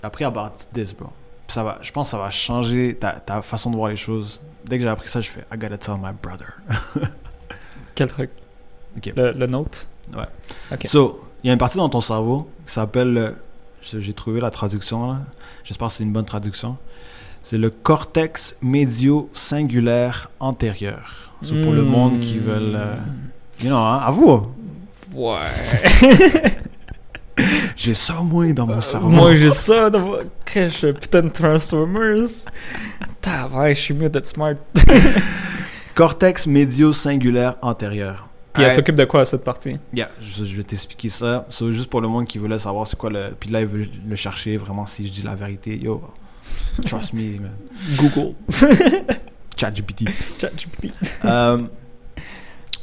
[0.00, 1.10] J'ai appris à battre this, bro.
[1.48, 4.40] Ça va, je pense que ça va changer ta, ta façon de voir les choses.
[4.64, 6.60] Dès que j'ai appris ça, je fais I gotta tell my brother.
[7.94, 8.30] Quel truc?
[9.16, 9.88] Le, le note?
[10.14, 10.26] Ouais.
[10.72, 10.86] Ok.
[10.86, 13.36] So, il y a une partie dans ton cerveau qui s'appelle.
[13.82, 15.18] J'ai trouvé la traduction là.
[15.64, 16.76] J'espère que c'est une bonne traduction.
[17.42, 21.32] C'est le cortex médio-singulaire antérieur.
[21.42, 22.74] So, pour le monde qui veulent.
[22.76, 22.96] euh,
[23.62, 24.48] you know, hein, à vous.
[25.14, 25.36] Ouais.
[27.76, 29.06] J'ai ça moins dans mon cerveau.
[29.08, 30.18] Euh, Moi, j'ai ça dans mon...
[30.52, 32.26] Je putain de Transformers.
[33.20, 34.54] T'as ouais, je suis mieux d'être smart.
[35.94, 38.28] Cortex médio-singulaire antérieur.
[38.52, 39.74] Puis elle s'occupe de quoi cette partie?
[39.94, 41.46] Yeah, je, je vais t'expliquer ça.
[41.48, 43.28] So, juste pour le monde qui voulait savoir c'est quoi le.
[43.38, 45.76] Puis là, il veut le chercher vraiment si je dis la vérité.
[45.78, 46.02] Yo,
[46.84, 47.52] trust me, man.
[47.96, 48.34] Google.
[49.56, 50.04] ChatGPT.
[50.40, 50.92] ChatGPT.
[51.24, 51.62] Euh,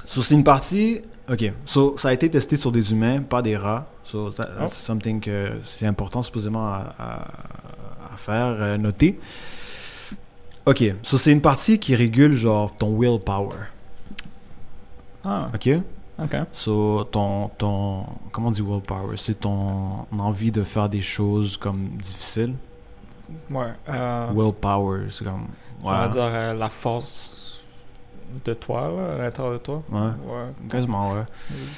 [0.04, 1.02] so, c'est une partie.
[1.30, 1.52] Ok.
[1.66, 3.88] So, ça a été testé sur des humains, pas des rats.
[4.04, 4.86] So, that- that's Oh.
[4.86, 9.18] something que c'est important, supposément, à, à- à faire, euh, noter.
[10.66, 10.84] Ok.
[11.04, 13.56] So, c'est une partie qui régule, genre, ton willpower.
[15.24, 15.70] Ah, Ok?
[16.22, 16.36] ok.
[16.52, 18.06] So, ton, ton.
[18.32, 19.16] Comment on dit willpower?
[19.18, 22.54] C'est ton envie de faire des choses comme difficiles.
[23.50, 23.66] Ouais.
[23.90, 25.48] Euh, Willpower, c'est comme.
[25.84, 27.64] On va dire euh, la force
[28.44, 29.84] de toi, là, à l'intérieur de toi.
[29.92, 30.00] Ouais.
[30.00, 30.52] Ouais.
[30.70, 31.24] Quasiment, ouais.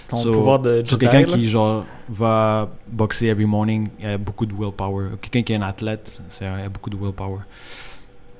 [0.07, 4.17] Ton So- pouvoir de Jedi, quelqu'un qui, genre, va boxer every morning, il y a
[4.17, 5.09] beaucoup de willpower.
[5.21, 7.39] Quelqu'un qui est un athlète, c'est, il y a beaucoup de willpower.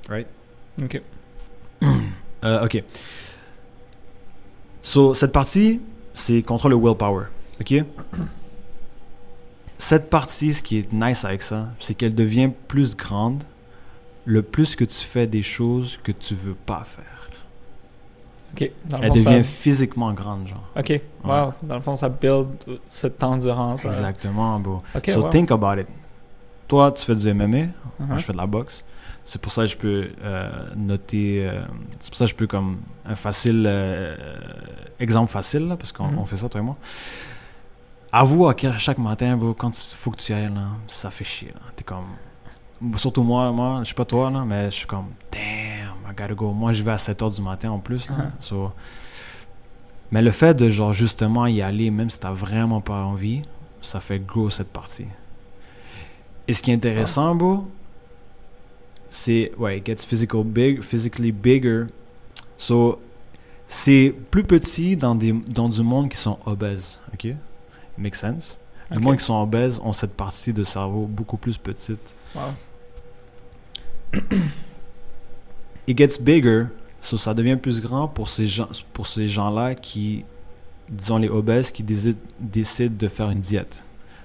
[0.08, 0.26] Right?
[0.82, 1.02] Ok.
[2.44, 2.84] Euh, ok.
[4.80, 5.80] So, cette partie,
[6.14, 7.24] c'est contre le willpower.
[7.60, 7.84] Ok?
[9.78, 13.44] Cette partie, ce qui est nice avec ça, c'est qu'elle devient plus grande
[14.24, 17.04] le plus que tu fais des choses que tu veux pas faire.
[18.54, 18.70] Ok.
[18.86, 20.64] Dans le Elle fond, ça- devient physiquement grande, genre.
[20.76, 21.00] Ok.
[21.24, 21.52] Wow.
[21.62, 22.48] Dans le fond, ça build
[22.86, 23.84] cette endurance.
[23.84, 23.90] là.
[23.90, 24.82] Exactement, bro.
[24.96, 25.10] Ok.
[25.10, 25.28] so wow.
[25.30, 25.86] think about it.
[26.66, 27.56] Toi, tu fais du MMA,
[28.00, 28.06] Uh-huh.
[28.06, 28.84] moi je fais de la boxe.
[29.24, 31.46] C'est pour ça que je peux euh, noter.
[31.48, 31.60] euh,
[32.00, 34.16] c'est pour ça que je peux comme un facile euh,
[35.00, 36.24] exemple facile là, parce qu'on Mhm.
[36.26, 36.76] fait ça toi et moi.
[38.10, 41.48] Avoue à chaque matin, bro, quand il faut que tu ailles là, ça fait chier
[41.48, 41.60] là.
[41.76, 42.06] T'es comme
[42.96, 46.34] surtout moi, moi, je sais pas toi là, mais je suis comme damn, I gotta
[46.34, 46.52] go.
[46.52, 48.16] Moi, je vais à 7h du matin en plus là.
[48.16, 48.30] Uh-huh.
[48.40, 48.72] So,
[50.10, 53.42] mais le fait de genre justement y aller, même si t'as vraiment pas envie,
[53.82, 55.06] ça fait gros cette partie.
[56.46, 57.68] Et ce qui est intéressant, bro,
[59.10, 61.86] c'est ouais, it gets physical big, physically bigger.
[62.56, 63.00] So
[63.66, 67.34] c'est plus petit dans des dans du monde qui sont obèses, ok?
[67.98, 68.58] Make sense.
[68.90, 69.02] Le Ok.
[69.02, 72.14] monde qui sont obèses ont cette partie de cerveau beaucoup plus petite.
[72.34, 72.42] Wow.
[75.86, 76.64] It gets bigger,
[77.00, 80.24] so ça devient plus grand pour ces gens pour ces gens-là qui
[80.88, 83.82] disons les obèses qui décident, décident de faire une diète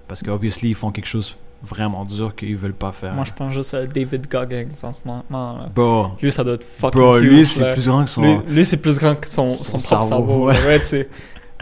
[0.07, 3.13] parce que obviously ils font quelque chose vraiment dur qu'ils veulent pas faire.
[3.13, 5.23] Moi, je pense juste à David Goggins en ce moment.
[5.29, 5.69] là.
[5.73, 7.29] Bro, Lui, ça doit être fucking bro, huge.
[7.29, 9.87] lui c'est plus grand que son Lui, lui, c'est plus grand que son, Son son,
[9.97, 10.45] propre cerveau, cerveau.
[10.47, 10.67] ouais.
[10.67, 11.09] Ouais, tu sais.
[11.09, 11.09] C'est-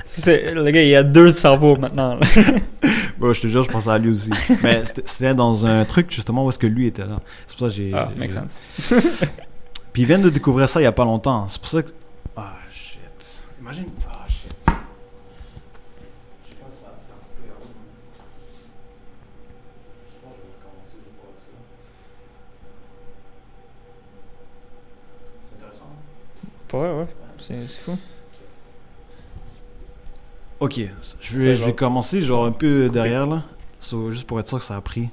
[0.06, 2.20] Le gars, il a deux cerveaux maintenant.
[2.82, 4.30] je te jure, je pensais à lui aussi.
[4.64, 7.20] Mais c'était- dans un truc justement où est-ce que lui était là.
[7.48, 7.92] C'est pour ça que j'ai.
[7.94, 8.62] Ah, j'ai- makes sense.
[9.94, 11.48] Puis il vient de découvrir ça il y a pas longtemps.
[11.48, 11.92] C'est pour ça que.
[12.36, 13.44] Ah shit.
[13.62, 13.86] Imagine.
[14.10, 14.52] Ah shit.
[14.68, 14.76] Je sais
[16.56, 17.48] pas, ça, ça a coupé.
[20.08, 21.60] Je pense que je vais recommencer juste pour être sûr.
[25.50, 25.92] C'est intéressant.
[26.74, 27.08] Ouais, ouais.
[27.38, 27.98] C'est c'est fou.
[30.62, 30.80] Ok,
[31.20, 33.44] je vais, je genre- vais commencer genre un peu derrière là.
[33.80, 35.10] So, juste pour être sûr que ça a pris.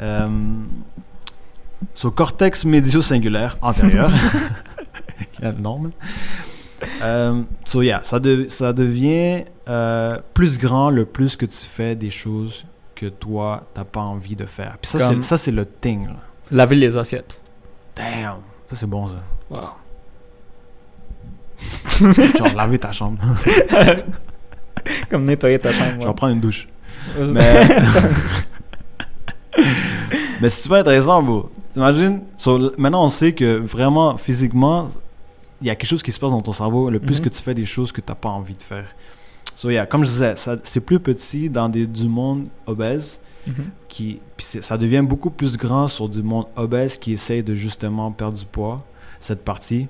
[0.00, 0.28] Euh,
[1.94, 4.10] so, cortex médio-singulaire antérieur.
[5.42, 5.92] Man.
[7.02, 11.94] Euh, so, yeah, ça, de- ça devient euh, plus grand le plus que tu fais
[11.94, 12.64] des choses
[12.94, 14.78] que toi, t'as pas envie de faire.
[14.80, 16.06] Puis ça, c'est- ça, c'est le thing.
[16.08, 16.16] Là.
[16.50, 17.40] Laver les assiettes.
[17.94, 18.38] Damn!
[18.70, 19.16] Ça, c'est bon, ça.
[19.50, 19.60] Wow.
[22.38, 23.18] Genre, laver ta chambre.
[25.10, 26.02] Comme nettoyer ta chambre.
[26.02, 26.68] Genre, prendre une douche.
[27.18, 27.66] Mais.
[30.40, 31.50] Mais c'est super intéressant, bro.
[31.72, 32.20] T'imagines?
[32.36, 34.88] So, maintenant, on sait que vraiment, physiquement,
[35.60, 37.24] il y a quelque chose qui se passe dans ton cerveau le plus Mhm.
[37.24, 38.86] que tu fais des choses que tu n'as pas envie de faire.
[39.56, 43.54] So, yeah, comme je disais, c'est plus petit dans des, du monde obèse Mhm.
[43.88, 48.36] qui ça devient beaucoup plus grand sur du monde obèse qui essaye de justement perdre
[48.38, 48.84] du poids
[49.18, 49.86] cette partie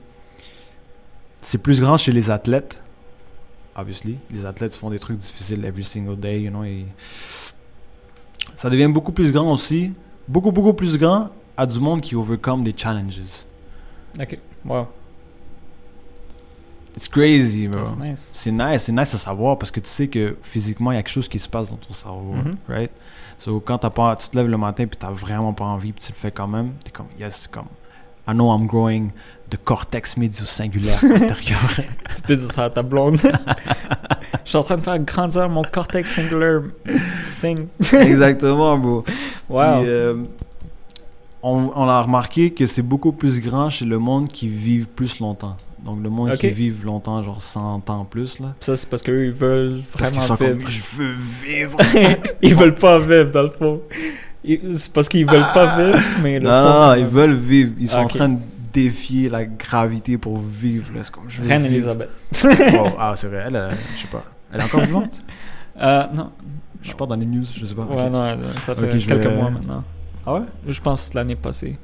[1.41, 2.81] c'est plus grand chez les athlètes
[3.77, 6.87] obviously les athlètes font des trucs difficiles every single day you know et
[8.57, 9.93] ça devient beaucoup plus grand aussi
[10.29, 13.21] beaucoup beaucoup plus grand à du monde qui overcome des challenges
[14.21, 14.39] Ok.
[14.65, 14.89] Wow.
[16.97, 18.33] it's crazy bro That's nice.
[18.35, 21.03] c'est nice, c'est nice à savoir parce que tu sais que physiquement, il y a
[21.03, 22.57] quelque chose qui se passe dans ton cerveau, Mhm.
[22.69, 22.91] right?
[23.39, 26.05] So, quand t'as pas, tu te lèves le matin puis t'as vraiment pas envie puis
[26.05, 27.67] tu le fais quand même, t'es comme, yes, comme,
[28.29, 29.11] I know I'm growing
[29.51, 31.71] the cortex médio-singulaire intérieur.
[32.15, 33.19] Tu peux dire ça à ta blonde.
[34.45, 36.63] Je suis en train de faire grandir mon cortex singular
[37.41, 37.67] thing.
[37.93, 39.05] Exactement, bro.
[39.49, 39.81] Wow.
[39.81, 40.15] Puis, euh,
[41.43, 45.21] on, on a remarqué que c'est beaucoup plus grand chez le monde qui vivent plus
[45.21, 45.57] longtemps.
[45.85, 48.55] Donc, le monde qui vivent longtemps, genre 100 ans plus, là.
[48.61, 50.71] Ça, c'est parce qu'eux, ils veulent Parce vraiment comme, vivre.
[50.71, 51.79] je veux vivre.
[52.43, 53.81] ils veulent pas vivre, dans le fond.
[54.45, 57.73] C'est parce qu'ils veulent pas vivre, mais Non, fond, non, non, ils veulent vivre.
[57.79, 58.39] Ils sont en train de
[58.73, 60.95] défier la gravité pour vivre.
[60.95, 61.03] Là.
[61.13, 61.65] Comme, je Reine.
[61.67, 62.09] Elisabeth.
[62.99, 63.45] Ah, c'est vrai.
[63.47, 64.25] Elle, euh, je sais pas.
[64.53, 65.23] Elle est encore vivante?
[65.83, 66.31] Euh, non.
[66.83, 67.85] Je pas dans les news, je sais pas.
[67.85, 69.83] Ouais, non, ça fait quelques vais- mois maintenant.
[70.27, 70.43] Ah ouais?
[70.69, 71.79] Je pense l'année passée.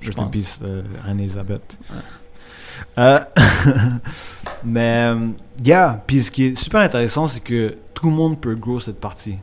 [0.00, 0.30] Je in pense.
[0.32, 1.78] peace, euh, Reine Elisabeth.
[1.88, 1.96] Ouais.
[2.98, 3.20] Euh,
[4.64, 5.28] mais, euh,
[5.64, 6.02] yeah.
[6.06, 9.36] Puis ce qui est super intéressant, c'est que tout le monde peut grow cette partie.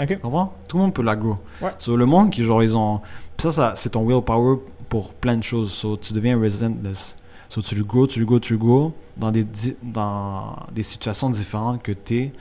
[0.00, 0.06] Ok.
[0.08, 0.52] Tu comprends?
[0.68, 1.38] Tout le monde peut la grow.
[1.60, 1.70] Ouais.
[1.78, 3.00] Sur le monde qui, genre, ils ont.
[3.38, 5.72] Ça, ça c'est ton willpower pour plein de choses.
[5.72, 7.16] So, tu deviens relentless.
[7.48, 8.94] So, tu le grow, tu le grow, tu le grow.
[9.16, 9.46] Dans des,
[9.82, 12.32] dans des situations différentes que tu es,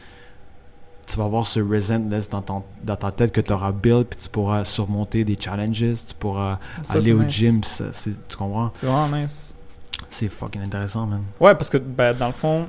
[1.05, 4.19] tu vas avoir ce relentless dans, ton, dans ta tête que tu auras build, puis
[4.21, 7.31] tu pourras surmonter des challenges, tu pourras Ça, aller au nice.
[7.33, 7.61] gym.
[7.63, 8.69] ça, tu comprends?
[8.73, 9.53] C'est vraiment nice.
[10.09, 11.23] C'est fucking intéressant, man.
[11.41, 12.67] Ouais, parce que ben, dans le fond,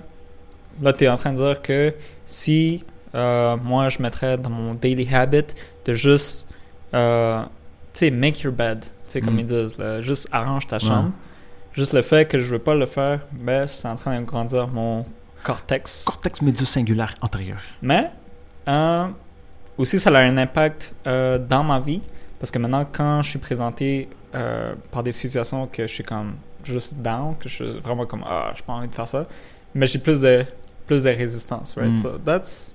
[0.81, 4.75] là, tu es en train de dire que si euh, moi, je mettrais dans mon
[4.75, 5.45] daily habit
[5.85, 6.49] de juste,
[6.95, 7.49] euh, tu
[7.95, 9.41] sais, make your bed, tu sais, comme Mm.
[9.41, 11.11] ils disent, là, juste arrange ta chambre.
[11.73, 14.69] Juste le fait que je veux pas le faire, ben, c'est en train de grandir
[14.69, 15.05] mon
[15.43, 16.05] cortex.
[16.05, 17.59] Cortex médio-singulaire antérieur.
[17.81, 18.11] Mais
[18.69, 19.07] euh,
[19.79, 22.01] aussi, ça a un impact dans ma vie.
[22.39, 24.09] Parce que maintenant, quand je suis présenté
[24.91, 28.53] par des situations que je suis comme juste down, que je suis vraiment comme ah,
[28.55, 29.27] j'ai pas envie de faire ça,
[29.75, 30.45] mais j'ai plus de,
[30.87, 31.93] plus de résistance, right?
[31.93, 31.99] Mm.
[31.99, 32.75] So that's.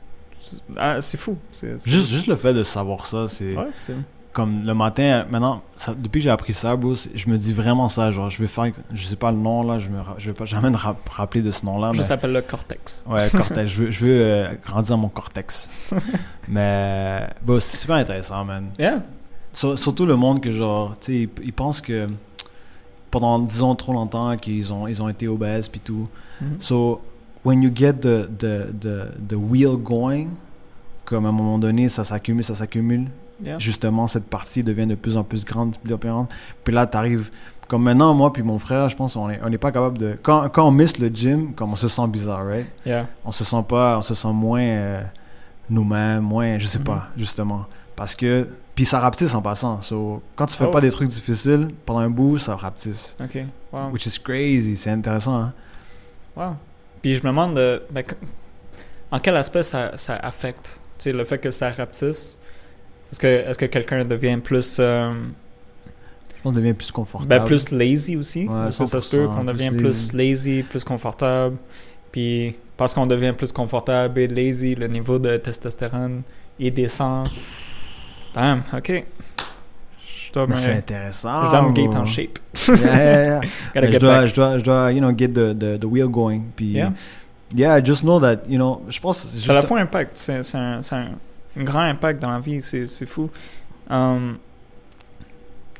[0.77, 1.37] Ah, c'est fou.
[1.51, 3.55] C'est, c'est- Juste, juste le fait de savoir ça, c'est.
[3.55, 3.95] Ouais, c'est.
[4.33, 6.75] comme le matin, maintenant, ça- depuis que j'ai appris ça,
[7.15, 8.11] je me dis vraiment ça.
[8.11, 10.45] Genre, je vais faire, je sais pas le nom là, je me, je vais pas
[10.53, 11.91] jamais me ra- rappeler de ce nom-là.
[11.93, 13.03] Ça Mais, s'appelle le cortex.
[13.07, 13.69] ouais, cortex.
[13.71, 15.91] je veux, je veux euh, grandir mon cortex.
[16.47, 18.67] mais, bon, c'est super intéressant, man.
[18.77, 19.01] Yeah.
[19.53, 22.07] Surtout le monde que genre, tu sais, ils, ils pensent que
[23.09, 26.07] pendant disons trop longtemps qu'ils ont, ils ont été obèses puis tout.
[26.41, 26.57] Mhm.
[26.59, 27.01] So,
[27.45, 30.27] when you get the, the, the, the wheel going,
[31.05, 33.07] comme à un moment donné, ça s'accumule, ça s'accumule
[33.39, 33.59] Yeah.
[33.59, 36.25] justement cette partie devient de plus en plus grande, de plus en plus grande.
[36.63, 37.29] Puis là, t'arrives
[37.67, 40.17] comme maintenant, moi puis mon frère, je pense on est on n'est pas capable de
[40.23, 42.65] quand, quand on miss le gym, comme on se sent bizarre, right?
[42.83, 43.05] Yeah.
[43.23, 45.01] On se sent pas, on se sent moins euh,
[45.69, 46.85] nous-mêmes, moins, je sais Mhm.
[46.85, 49.81] pas, justement, parce que puis ça rapetisse en passant.
[49.83, 50.71] So, quand tu fais Oh.
[50.71, 53.15] pas des trucs difficiles pendant un bout, ça rapetisse.
[53.23, 53.37] Ok.
[53.71, 53.89] Wow.
[53.91, 55.35] Which is crazy, c'est intéressant.
[55.35, 55.53] Hein?
[56.35, 56.55] Wow.
[57.07, 58.03] Puis je me demande euh, ben,
[59.11, 62.37] en quel aspect ça, ça affecte le fait que ça rapetisse?
[63.09, 67.29] Est-ce que, est que quelqu'un devient plus, euh, Je pense qu'on devient plus confortable.
[67.29, 68.45] ben, plus lazy aussi?
[68.45, 71.55] Ouais, Est-ce que ça se peut 100%, qu'on devient plus lazy, plus confortable
[72.11, 76.23] Puis parce qu'on devient plus confortable et lazy, le niveau de testostérone
[76.59, 77.25] il descend.
[78.33, 79.05] Damn, ok.
[80.33, 81.49] Je Mais c'est je intéressant.
[81.49, 82.39] dois me get en shape.
[82.67, 83.41] Yeah,
[83.75, 86.41] yeah, je dois, je dois, je dois, you know, get the, the, the wheel going.
[86.55, 86.91] Puis, Yeah.
[87.55, 90.11] yeah, just know that, you know, je pense que c'est Ça a la fois impact.
[90.15, 91.11] C'est c'est un, c'est un,
[91.57, 92.61] un grand impact dans la vie.
[92.61, 93.29] C'est c'est fou.
[93.89, 94.37] Um,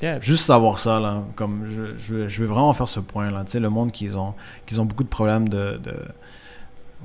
[0.02, 0.18] yeah.
[0.20, 3.44] juste savoir ça, là, comme je, je, veux, je veux vraiment faire ce point, là,
[3.44, 4.34] tu sais, le monde qui ont,
[4.66, 5.94] qui ont beaucoup de problèmes de, de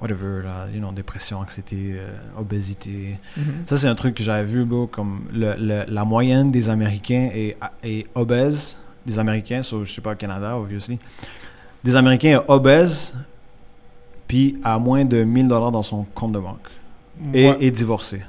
[0.02, 3.18] whatever, là, you know, dépression, anxiété, euh, obésité.
[3.36, 3.44] Mhm.
[3.66, 7.30] Ça, c'est un truc que j'avais vu, bro, comme le, le- la moyenne des Américains
[7.32, 10.98] est, est obèse, des Américains, so, je sais pas, Canada, obviously,
[11.84, 13.14] des Américains est obèse,
[14.28, 16.68] puis à moins de 1000 dollars dans son compte de banque,
[17.32, 17.56] et, Ouais.
[17.60, 18.22] et divorcé.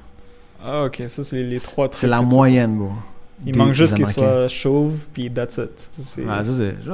[0.63, 1.99] Ah, ok, ça, c'est les trois trucs.
[1.99, 2.91] C'est la moyenne, bro.
[3.45, 5.89] Il des- manque juste qu'il soit chauve, puis that's it.
[5.97, 6.41] C'est Ah,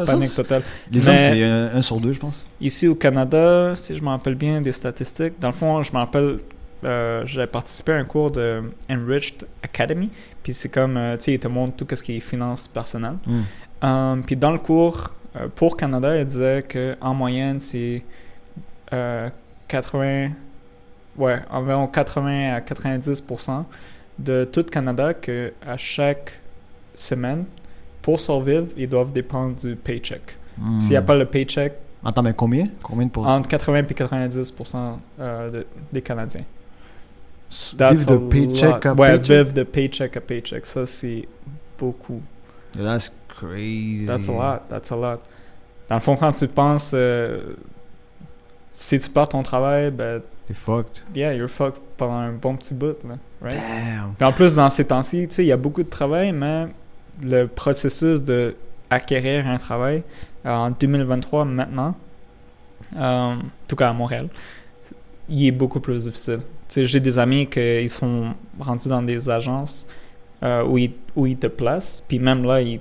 [0.05, 0.63] panique totale.
[0.91, 2.43] Les hommes, c'est un, un sur deux, je pense.
[2.61, 5.97] Ici au Canada, si je me rappelle bien des statistiques, dans le fond, je me
[5.99, 6.39] rappelle,
[6.84, 10.09] euh, j'avais participé à un cours de Enriched Academy,
[10.41, 13.17] puis c'est comme, euh, tu sais, il te montre tout ce qui est finances personnelles.
[13.28, 13.41] Hmm.
[13.88, 18.03] Um, puis dans le cours, euh, pour Canada, il disait qu'en moyenne, c'est
[18.91, 19.30] euh,
[19.67, 20.30] 80,
[21.17, 23.63] ouais, environ 80 à 90%
[24.17, 26.39] de tout Canada que à chaque
[26.99, 27.45] semaine,
[28.01, 30.37] pour survivre, ils doivent dépendre du paycheck.
[30.79, 31.73] S'il n'y a pas le paycheck,
[32.03, 32.65] Attends, mais combien?
[32.81, 34.53] Combien de pour entre 80 et 90
[35.19, 36.45] euh, de- des Canadiens.
[37.49, 39.37] Vivre de a paycheck à ouais, paycheck?
[39.37, 40.65] vivre de paycheck à paycheck.
[40.65, 41.27] Ça, c'est
[41.77, 42.21] beaucoup.
[42.73, 44.05] That's crazy.
[44.05, 44.59] That's a lot.
[44.69, 45.19] That's a lot.
[45.89, 47.55] Dans le fond, quand tu penses, euh,
[48.69, 51.01] si tu perds ton travail, ben, T'es fucked.
[51.15, 53.57] yeah, you're fucked pendant un bon petit bout, là, right?
[53.59, 54.13] Damn.
[54.13, 56.67] Puis en plus, dans ces temps-ci, tu sais, il y a beaucoup de travail, mais
[57.24, 58.55] le processus de
[58.89, 60.03] acquérir un travail
[60.45, 61.95] euh, en 2023 maintenant,
[62.97, 64.28] euh, en tout cas à Montréal,
[65.30, 66.39] il est beaucoup plus difficile.
[66.76, 69.88] J'ai des amis qui ils sont rendus dans des agences
[70.43, 72.80] euh, où, ils, où ils te placent, puis même là, ils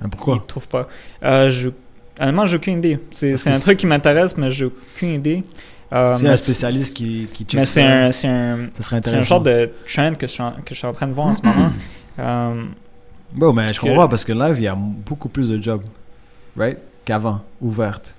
[0.00, 0.88] Mais ils pourquoi ne trouvent pas.
[1.22, 1.70] Euh, je,
[2.20, 2.98] honnêtement, j'ai aucune idée.
[3.10, 5.42] C'est c'est un truc qui m'intéresse, mais j'ai aucune idée.
[5.92, 9.40] Euh, C'est un spécialiste qui, qui check Mais c'est un, c'est un, c'est un genre
[9.40, 11.42] de trend que je suis en, que je suis en train de voir en ce
[11.44, 11.70] moment.
[13.32, 15.82] Bon, mais je comprends pas parce que live, il y a beaucoup plus de jobs,
[16.56, 16.78] right?
[17.04, 18.14] Qu'avant, ouvertes.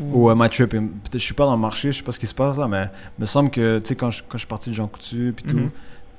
[0.00, 2.18] Ou à ma trip, peut-être je suis pas dans le marché, je sais pas ce
[2.18, 2.84] qui se passe là, mais
[3.18, 5.32] il me semble que, tu sais, quand je, quand je suis parti de Jean Coutu
[5.36, 5.70] puis tout, Mhm.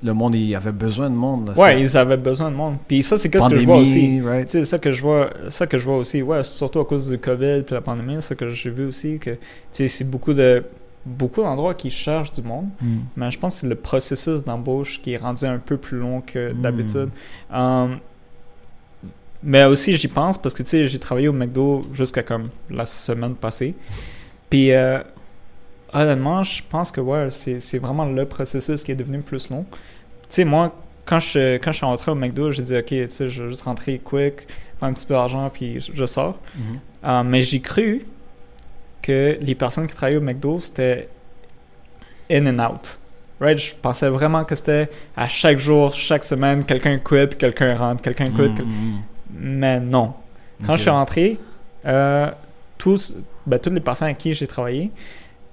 [0.04, 1.48] le monde, il avait besoin de monde.
[1.48, 2.78] Là, Ouais, ils avaient besoin de monde.
[2.88, 4.22] Puis ça, c'est qu'est-ce que je vois aussi.
[4.22, 4.48] right?
[4.48, 7.18] Sais, ça que je vois, ça que je vois aussi, ouais, surtout à cause du
[7.18, 9.38] COVID puis la pandémie, ça que j'ai vu aussi, que, tu
[9.72, 10.64] sais, c'est beaucoup de,
[11.06, 12.70] beaucoup d'endroits qui cherchent du monde.
[12.82, 12.98] Mm.
[13.18, 16.22] Mais je pense que c'est le processus d'embauche qui est rendu un peu plus long
[16.22, 16.62] que Mm.
[16.62, 17.10] d'habitude.
[17.54, 18.00] Um,
[19.42, 22.86] mais aussi, j'y pense parce que, tu sais, j'ai travaillé au McDo jusqu'à comme la
[22.86, 23.76] semaine passée.
[24.50, 25.00] Puis, euh,
[25.94, 29.66] honnêtement, je pense que, ouais, c'est vraiment le processus qui est devenu plus long.
[29.72, 29.78] Tu
[30.30, 30.74] sais, moi,
[31.06, 33.50] quand je, quand je suis rentré au McDo, j'ai dit, OK, tu sais, je vais
[33.50, 34.48] juste rentrer quick,
[34.80, 36.40] faire un petit peu d'argent, puis je, je sors.
[36.56, 36.80] Mhm.
[37.04, 38.04] Euh, mais j'ai cru
[39.04, 41.10] que les personnes qui travaillaient au McDo, c'était
[42.32, 43.00] in and out.
[43.40, 43.58] Right?
[43.60, 48.26] Je pensais vraiment que c'était à chaque jour, chaque semaine, quelqu'un quitte, quelqu'un rentre, quelqu'un
[48.28, 48.56] quitte.
[48.56, 49.02] quel- Mm,
[49.36, 50.14] Mais non.
[50.66, 51.38] Quand je suis rentré,
[51.86, 52.32] euh,
[52.78, 54.92] tous, ben, toutes les personnes avec qui j'ai travaillé,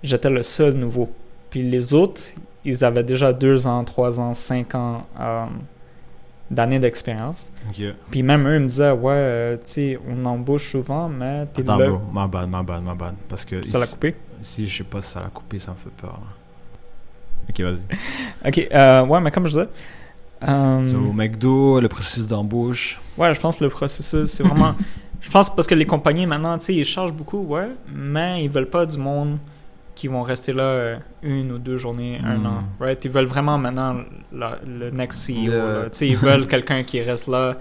[0.02, 1.10] j'étais le seul nouveau.
[1.50, 2.20] Puis les autres,
[2.64, 5.44] ils avaient déjà deux ans, trois ans, cinq ans euh,
[6.50, 7.52] d'années d'expérience.
[8.10, 11.78] Puis même eux me disaient, ouais, euh, tu sais, on embauche souvent, mais t'es Attends,
[11.78, 11.88] là.
[11.88, 13.14] bro, my bad, my bad, my bad.
[13.28, 14.16] Parce que Ça l'a coupé?
[14.42, 16.12] si je sais pas si ça l'a coupé, ça me fait peur.
[16.20, 17.46] là.
[17.48, 18.48] Ok, vas-y.
[18.48, 19.68] Ok, euh, ouais, mais comme je disais,
[20.48, 23.00] euh, So, au McDo, le processus d'embauche.
[23.18, 24.74] ouais, je pense que le processus, c'est vraiment.
[25.20, 28.50] je pense parce que les compagnies maintenant, tu sais, ils chargent beaucoup, ouais, mais ils
[28.50, 29.38] veulent pas du monde
[30.00, 32.46] qui vont rester là euh, une ou deux journées, un Hmm.
[32.46, 33.04] an, right?
[33.04, 33.96] Ils veulent vraiment maintenant
[34.32, 37.56] la- le next CEO, Le- ils veulent quelqu'un qui reste là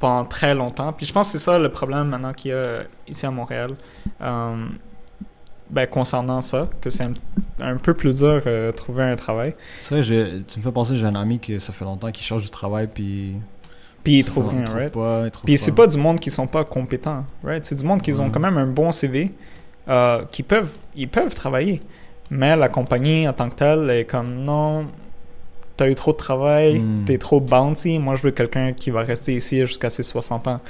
[0.00, 0.92] pendant très longtemps.
[0.94, 3.74] Puis je pense que c'est ça le problème maintenant qu'il y a ici à Montréal.
[4.22, 4.66] Euh,
[5.68, 7.12] ben, concernant ça, que c'est un,
[7.60, 9.54] un peu plus dur euh, de trouver un travail.
[9.82, 10.02] C'est vrai,
[10.48, 12.88] tu me fais penser, j'ai un ami qui ça fait longtemps qu'il cherche du travail,
[12.92, 13.34] puis.
[14.04, 14.92] Puis ils trouvent rien, il trouve right?
[14.92, 17.64] pas, il trouve Puis c'est pas du monde qui sont pas compétents, right?
[17.64, 18.30] C'est du monde qui ont Ouais.
[18.32, 19.32] quand même un bon CV,
[19.88, 21.80] euh, qui peuvent, ils peuvent travailler.
[22.30, 24.80] Mais la compagnie en tant que telle est comme non,
[25.76, 27.04] t'as eu trop de travail, Hmm.
[27.04, 27.98] t'es trop bouncy.
[27.98, 30.60] Moi, je veux quelqu'un qui va rester ici jusqu'à ses 60 ans.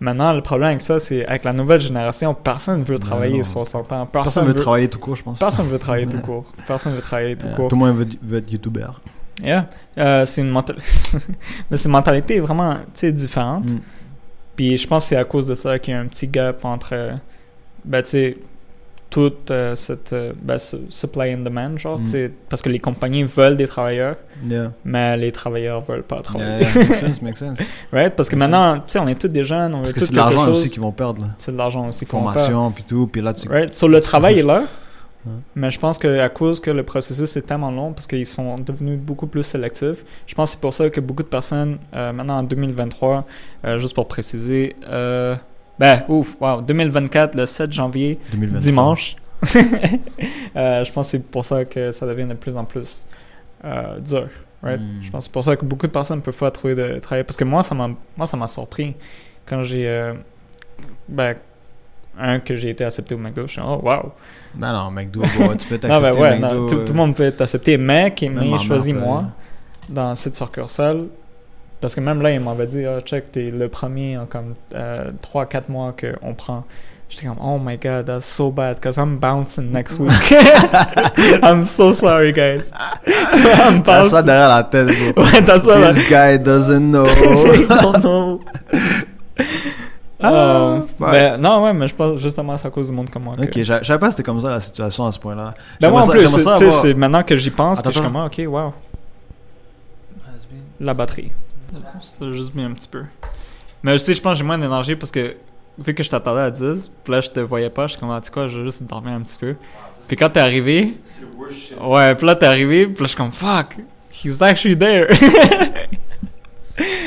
[0.00, 3.42] Maintenant, le problème avec ça, c'est avec la nouvelle génération, personne veut travailler non.
[3.42, 4.06] 60 ans.
[4.06, 5.38] Personne Personne, veut veut, travailler tout court, je pense.
[5.40, 6.44] personne veut travailler tout court.
[6.68, 7.68] Personne veut travailler tout Euh, court.
[7.68, 9.00] Tout le monde veut, veut être youtubeur.
[9.42, 9.68] Yeah.
[9.98, 10.52] Euh, c'est une
[11.72, 13.72] c'est une mentalité vraiment différente.
[13.72, 13.80] Mm.
[14.54, 16.64] Puis je pense que c'est à cause de ça qu'il y a un petit gap
[16.64, 17.18] entre,
[17.84, 18.02] ben,
[19.10, 22.28] toute euh, cette euh, ben, supply and demand, genre, Mm.
[22.48, 24.72] parce que les compagnies veulent des travailleurs, Yeah.
[24.84, 26.64] mais les travailleurs veulent pas Yeah, travailler.
[26.64, 27.58] yeah, makes sense, makes sense.
[27.92, 28.14] right?
[28.14, 30.00] Parce que Makes maintenant, tu sais, on est tous des jeunes, on veut Parce que
[30.00, 30.58] tous c'est de l'argent chose.
[30.58, 31.26] aussi qu'ils vont perdre.
[31.38, 32.34] C'est de l'argent aussi qu'on perd.
[32.34, 33.48] Formation, puis tout, puis là, tu.
[33.48, 33.72] Right?
[33.72, 34.64] So, le travail est là,
[35.56, 38.98] mais je pense qu'à cause que le processus est tellement long, parce qu'ils sont devenus
[39.00, 42.38] beaucoup plus sélectifs, je pense que c'est pour ça que beaucoup de personnes, euh, maintenant
[42.38, 43.24] en 2023,
[43.64, 45.34] euh, juste pour préciser, euh,
[45.78, 48.60] ben, ouf, wow, 2024, le 7 janvier, 2023.
[48.60, 49.16] dimanche,
[50.56, 53.06] euh, je pense que c'est pour ça que ça devient de plus en plus
[53.64, 54.28] euh, dur.
[54.62, 54.80] Right?
[54.80, 55.02] Mm.
[55.02, 56.98] Je pense que c'est pour ça que beaucoup de personnes ne peuvent pas trouver de
[56.98, 57.22] travail.
[57.22, 58.96] Parce que moi, ça m'a, moi, ça m'a surpris
[59.46, 59.88] quand j'ai.
[59.88, 60.14] euh,
[61.08, 61.36] ben,
[62.20, 63.46] un, que j'ai été accepté au McDo.
[63.46, 64.12] Je suis oh, wow.
[64.54, 66.54] Ben non, McDo, bon, tu peux Non, t'accepter ben ouais, McDo.
[66.54, 67.76] non, tout, tout le monde peut être accepté.
[67.78, 69.24] Mais qui m'a choisi moi
[69.88, 71.02] dans cette succursale.
[71.80, 75.62] Parce que même là, il m'avait dit, oh, check, t'es le premier en comme 3-4
[75.70, 76.64] mois qu'on prend.
[77.08, 80.10] J'étais comme, oh my god, that's so bad, because I'm bouncing next week.
[81.42, 82.70] I'm so sorry, guys.
[83.06, 85.22] I'm T'as ça derrière la tête, bro.
[85.24, 85.92] Ouais, t'as ça là.
[85.94, 87.06] This guy doesn't know.
[88.02, 88.40] no.
[90.20, 93.22] Ah, Euh, ben, non, ouais, mais je pense justement c'est à cause du monde comme
[93.22, 93.34] moi.
[93.40, 95.54] Ok, je je savais pas que c'était comme ça la situation à ce point-là.
[95.80, 97.78] Ben moi en ça- plus, c'est- ça tu sais, avoir- c'est maintenant que j'y pense,
[97.78, 98.72] Attends, puis je suis comme, ah, ok, wow.
[100.80, 101.30] la batterie.
[102.18, 103.04] Ça a juste mis un petit peu.
[103.82, 105.36] Mais tu sais, je pense que j'ai moins d'énergie parce que
[105.78, 108.10] vu que je t'attendais à 10, puis là je te voyais pas, je suis comme,
[108.10, 109.54] ah, tu quoi, je vais juste dormir un petit peu.
[110.08, 110.96] Puis quand t'es arrivé,
[111.80, 113.76] ouais, puis là t'es arrivé, puis là je suis comme, fuck,
[114.24, 115.06] he's actually there.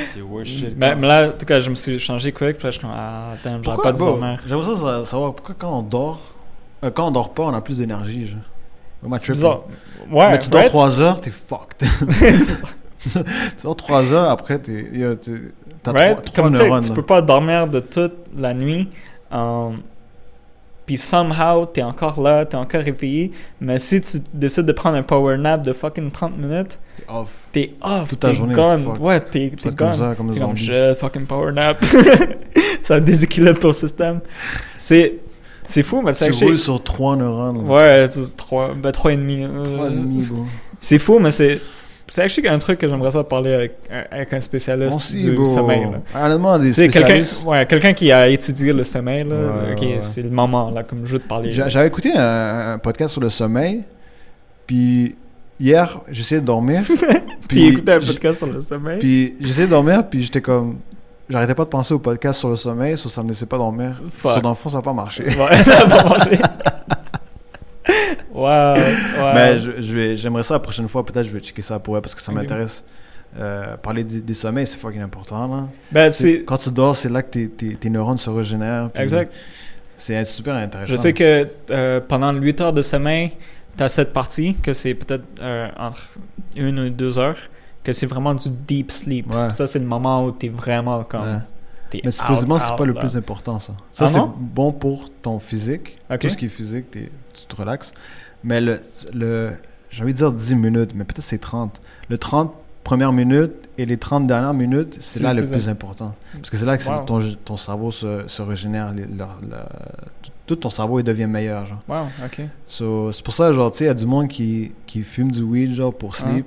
[0.05, 0.75] C'est worst shit.
[0.77, 2.81] mais, mais là, en tout cas, je me suis changé quick, puis là je suis
[2.81, 4.39] comme, ah, damn, j'aurais pas bro, dormir.
[4.45, 6.19] J'aimerais ça sa- savoir pourquoi quand on dort,
[6.83, 8.27] euh, quand on dort pas, on a plus d'énergie.
[8.27, 8.41] genre.
[10.11, 10.69] Ouais, Mais tu dors right?
[10.71, 11.87] 3 heures, t'es fucked.
[13.09, 16.21] tu dors 3 heures, après, T'as Right?
[16.21, 16.83] 3 Comme neurones.
[16.83, 18.87] tu peux pas dormir de toute la nuit.
[19.31, 19.79] um,
[20.85, 23.31] puis somehow, t'es encore là, t'es encore réveillé.
[23.61, 27.33] Mais si tu décides de prendre un power nap de fucking 30 minutes, T'es off.
[27.51, 28.83] t'es off, Toute ta t'es journée, gone.
[28.83, 28.99] fuck.
[28.99, 29.97] Ouais, t'es être comme gone.
[29.97, 30.27] ça, comme
[30.95, 31.77] fucking power nap.
[32.83, 34.19] ça déséquilibre ton système.
[34.75, 35.19] C'est
[35.65, 37.65] c'est fou, mais c'est Tu roules sur 3 neurones.
[37.65, 37.73] là.
[37.73, 39.43] Ouais, trois, ben, trois et demi.
[39.43, 40.27] euh, Trois et demi.
[40.79, 41.61] C'est fou, mais c'est.
[42.13, 43.77] C'est actually un truc que j'aimerais ça parler avec,
[44.11, 45.45] avec un spécialiste aussi, du bro.
[45.45, 45.87] sommeil.
[46.13, 46.25] Là.
[46.25, 47.45] Honnêtement, des sais, quelqu'un spécialistes.
[47.45, 51.05] ouais, quelqu'un qui a étudié le sommeil, là, Ouais, ouais, c'est le moment, là, comme
[51.05, 51.53] je veux te parler.
[51.53, 53.83] J'a- J'avais écouté un, un podcast sur le sommeil,
[54.67, 55.15] puis
[55.57, 56.81] hier, j'essayais de dormir.
[57.47, 58.99] Puis écouter un podcast sur le sommeil?
[58.99, 60.79] Puis j'essayais de dormir, puis j'étais comme.
[61.29, 63.99] J'arrêtais pas de penser au podcast sur le sommeil, sauf ça me laissait pas dormir.
[64.13, 64.33] Fuck.
[64.33, 65.23] Sur dans le fond, ça n'a pas marché.
[65.25, 66.31] Ouais, ça a pas marché.
[68.41, 68.73] wow,
[69.23, 69.33] wow.
[69.33, 71.95] Mais je, je vais, j'aimerais ça la prochaine fois, peut-être je vais checker ça pour
[71.95, 72.83] elle parce que ça m'intéresse.
[73.39, 75.47] Euh, parler des, des sommeils, c'est fucking important.
[75.47, 75.67] Là.
[75.91, 76.43] Ben, C'est- c'est.
[76.43, 78.89] Quand tu dors, c'est là que tes, tes, tes neurones se régénèrent.
[78.95, 79.31] Exact.
[79.97, 80.91] C'est super intéressant.
[80.91, 83.31] Je sais que euh, pendant 8 heures de sommeil,
[83.77, 86.09] tu as cette partie que c'est peut-être euh, entre
[86.57, 87.37] une ou deux heures,
[87.83, 89.33] que c'est vraiment du deep sleep.
[89.33, 89.49] Ouais.
[89.51, 91.21] Ça, c'est le moment où tu es vraiment comme.
[91.21, 91.39] Ouais.
[91.91, 93.73] T'es Mais supposément, c'est pas le plus important, ça.
[93.91, 95.97] Ça, Ah c'est bon pour ton physique.
[96.19, 97.93] Tout ce qui est physique, t'es- tu te relaxes.
[98.43, 98.79] Mais le,
[99.13, 99.51] le
[99.91, 101.79] j'ai envie de dire 10 minutes, mais peut-être c'est 30.
[102.09, 102.51] Le 30
[102.83, 106.15] premières minutes et les 30 dernières minutes, c'est là le plus plus important.
[106.33, 107.05] Parce que c'est là que Wow.
[107.05, 108.93] ton, ton cerveau se, se régénère.
[108.93, 109.69] les- leur- leur-
[110.47, 111.81] tout ton cerveau, il devient meilleur, genre.
[111.87, 112.41] Wow, ok.
[112.67, 115.31] So, c'est pour ça, genre, tu sais, il y a du monde qui, qui fume
[115.31, 116.23] du weed, genre, pour Ah.
[116.31, 116.45] sleep.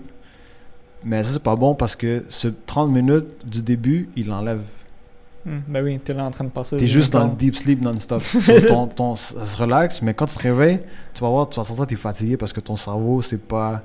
[1.05, 4.61] Mais ça, c'est pas bon parce que ce 30 minutes du début, il l'enlève.
[5.47, 6.77] Hmm, ben oui, t'es là en train de passer.
[6.77, 8.23] T'es juste dans le deep sleep non-stop.
[8.69, 10.81] Ton, ton- ça se relaxe, mais quand tu te réveilles,
[11.13, 13.83] tu vas voir, tu vas sentir que t'es fatigué parce que ton cerveau, c'est pas.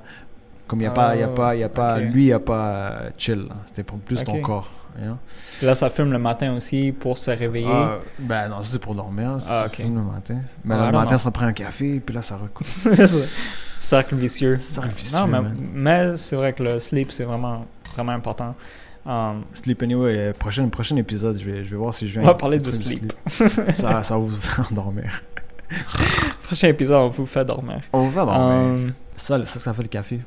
[0.66, 2.32] Comme il n'y a, pas, y a pas, y a pas, Ah, lui, il n'y
[2.32, 3.46] a pas euh, chill.
[3.66, 4.70] C'était plus ton corps.
[4.98, 5.16] you know?
[5.62, 7.66] Là, ça fume le matin aussi pour se réveiller.
[7.68, 9.40] Ah, ben non, ça c'est pour dormir.
[9.40, 10.38] ça, Ah, ça fume le matin.
[10.64, 11.18] Mais Ah, là, le matin, know.
[11.18, 12.66] ça prend un café, puis là, ça recoupe.
[13.78, 14.58] Cercle vicieux.
[14.58, 15.40] Cercle vicieux, Non, mais,
[15.74, 18.54] mais c'est vrai que le sleep, c'est vraiment, vraiment important.
[19.06, 22.22] Um, Sleep Anyway, prochain, prochain épisode, je vais, je vais voir si je viens.
[22.22, 23.12] On va parler du sleep.
[23.26, 25.22] ça, ça vous faire dormir.
[26.42, 27.80] prochain épisode, on vous fait dormir.
[27.92, 28.66] On vous faire dormir.
[28.66, 30.20] Um, Ça, ça, ça fait le café.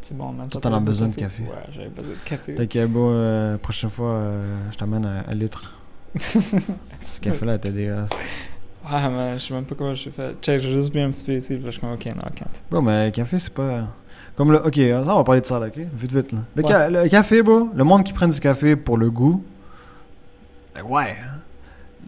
[0.00, 0.48] c'est bon, man.
[0.48, 1.42] Toi, t'en as besoin de café.
[1.42, 2.54] Ouais, j'avais besoin de café.
[2.54, 5.74] T'inquiète, beau, euh, prochaine fois, euh, je t'amène un, un litre.
[6.18, 8.10] Ce café-là était dégueulasse.
[8.90, 10.34] Ouais, mais je sais même pas comment je fais.
[10.40, 12.22] Check, j'ai juste bu un petit peu ici, puis je suis comme, ok, non.
[12.70, 13.88] Bon, mais café, c'est pas.
[14.36, 14.66] Comme le.
[14.66, 15.78] Ok, ça, on va parler de ça, là, ok?
[15.94, 16.38] Vite, vite, là.
[16.56, 16.68] Le, Ouais.
[16.68, 19.42] ca- le café, bro, le monde qui prend du café pour le goût.
[20.84, 21.10] Ouais.
[21.22, 21.38] hein?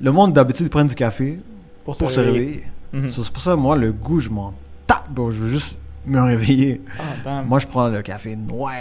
[0.01, 1.39] Le monde d'habitude prend du café
[1.85, 2.65] Pour, pour se réveiller.
[2.93, 3.09] Mhm.
[3.09, 4.55] So, c'est pour ça, moi, le goût, je m'en
[4.87, 5.31] tape, bro.
[5.31, 6.81] Je veux juste me réveiller.
[7.27, 7.43] Ah.
[7.47, 8.73] Moi, je prends le café noir.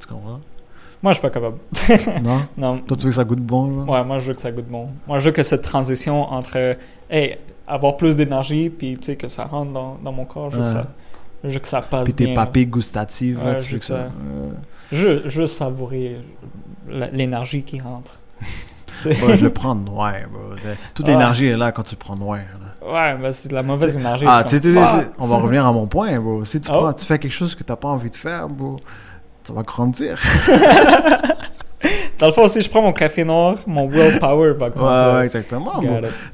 [0.00, 0.40] Tu comprends?
[1.02, 1.56] Moi, je suis pas capable.
[2.24, 2.42] non?
[2.56, 2.78] non.
[2.80, 3.88] Toi, tu veux que ça goûte bon, genre?
[3.88, 4.88] Ouais, moi, je veux que ça goûte bon.
[5.08, 6.76] Moi, je veux que cette transition entre,
[7.10, 7.36] hey,
[7.66, 10.64] avoir plus d'énergie, puis, tu sais, que ça rentre dans, dans mon corps, je veux,
[10.64, 10.86] que ça,
[11.44, 12.34] je veux que ça passe Puis tes bien.
[12.34, 14.08] papilles gustatives, là, tu veux que ça.
[14.92, 16.20] Je, je veux savourer
[16.88, 18.18] l'énergie qui rentre.
[19.02, 19.08] Tu?
[19.08, 20.42] Ouais, je le prends noir, bro.
[20.94, 21.12] Toute Ouais.
[21.12, 22.40] l'énergie est là quand tu le prends noir.
[22.82, 22.92] là.
[23.14, 24.26] Ouais, mais c'est de la mauvaise énergie.
[24.28, 25.06] Ah, tu tu fuck.
[25.18, 26.44] on va revenir à mon point, bro.
[26.44, 26.80] Si tu, Oh.
[26.80, 28.76] prends, tu fais quelque chose que t'as pas envie de faire, bro,
[29.42, 30.18] ça va grandir.
[32.18, 35.14] Dans le fond, si je prends mon café noir, mon willpower va grandir.
[35.14, 35.82] ouais, exactement.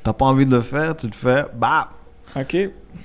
[0.03, 1.89] T'as pas envie de le faire, tu le fais, bah.
[2.35, 2.57] Ok.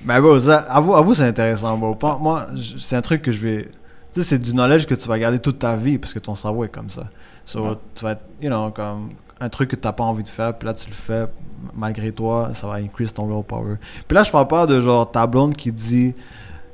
[0.04, 1.94] Mais bro, ça, avoue, avoue c'est intéressant, bro.
[1.94, 2.46] Pas- Moi,
[2.78, 3.68] c'est un truc que je vais.
[4.12, 6.34] Tu sais, c'est du knowledge que tu vas garder toute ta vie parce que ton
[6.34, 7.04] cerveau est comme ça.
[7.46, 7.74] So, Ouais.
[7.94, 9.10] tu vas être, you know, comme
[9.40, 11.26] un truc que t'as pas envie de faire, puis là, tu le fais
[11.74, 13.76] malgré toi, ça va increase ton willpower.
[14.06, 16.14] Puis là, je parle pas de genre ta blonde qui dit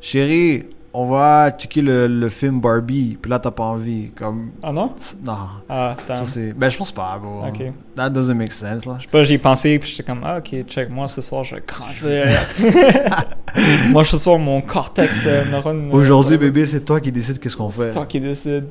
[0.01, 4.11] Chérie, on va checker le, le film Barbie, puis là, t'as pas envie.
[4.17, 4.51] Comme.
[4.63, 4.91] Ah non?
[5.25, 5.37] Non.
[5.69, 6.25] Ah, attends.
[6.25, 6.53] c'est.
[6.53, 7.45] Ben, je pense pas, bro.
[7.47, 7.63] Ok.
[7.95, 8.95] That doesn't make sense, là.
[8.99, 11.45] Je sais pas, j'y ai pensé, puis j'étais comme, ah, ok, check, moi ce soir,
[11.45, 12.27] je vais grandir.
[13.91, 15.91] moi ce soir, mon cortex euh, neurone.
[15.93, 17.91] Aujourd'hui, bébé, c'est toi qui décides qu'est-ce qu'on C'est fait.
[17.91, 18.67] toi qui décide.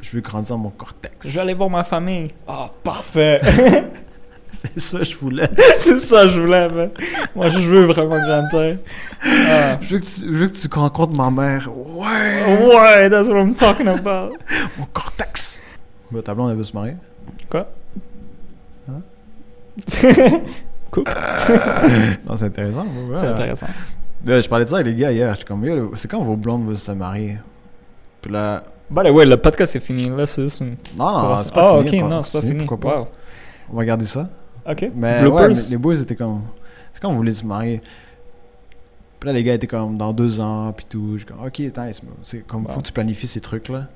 [0.00, 1.26] Je veux grandir mon cortex.
[1.28, 2.28] Je vais aller voir ma famille.
[2.46, 3.40] Ah, parfait.
[4.52, 5.48] C'est ça que je voulais.
[5.78, 6.90] c'est ça que je voulais, man.
[7.34, 8.78] Moi, je veux vraiment grandir.
[9.22, 9.76] Ah.
[9.82, 11.68] Je veux que tu, je veux que tu rencontres ma mère.
[11.76, 12.66] Ouais!
[12.66, 14.32] Ouais, that's what I'm talking about.
[14.78, 15.60] Mon cortex!
[16.10, 16.94] Bah, ta blonde, elle veut se marier?
[17.50, 17.68] Quoi?
[18.88, 19.02] Hein?
[20.90, 21.08] Coupe.
[22.28, 22.84] Non, c'est intéressant.
[22.84, 23.16] ouais.
[23.16, 23.66] C'est intéressant.
[24.24, 25.32] Là, je parlais de ça avec les gars hier.
[25.34, 27.38] J'étais comme, c'est quand vos blondes veulent se marier?
[28.22, 30.08] Puis là, Bah, ouais, le podcast est fini.
[30.08, 30.76] Là, c'est juste une.
[30.96, 31.88] non, non, c'est pas Ah, fini.
[32.00, 32.16] ok, encore.
[32.16, 32.64] non, c'est pas fini.
[32.64, 32.98] Pourquoi pas?
[33.00, 33.08] Wow.
[33.72, 34.28] On va garder ça.
[34.68, 34.90] Ok.
[34.94, 36.42] Mais ouais, mais les boys étaient comme.
[36.92, 37.80] C'est quand vous voulez se marier.
[39.20, 41.16] Puis là, les gars étaient comme dans deux ans, puis tout.
[41.18, 41.90] J'ai comme, ok, attends,
[42.22, 42.68] c'est- comme, Wow.
[42.72, 43.88] faut que tu planifies ces trucs-là.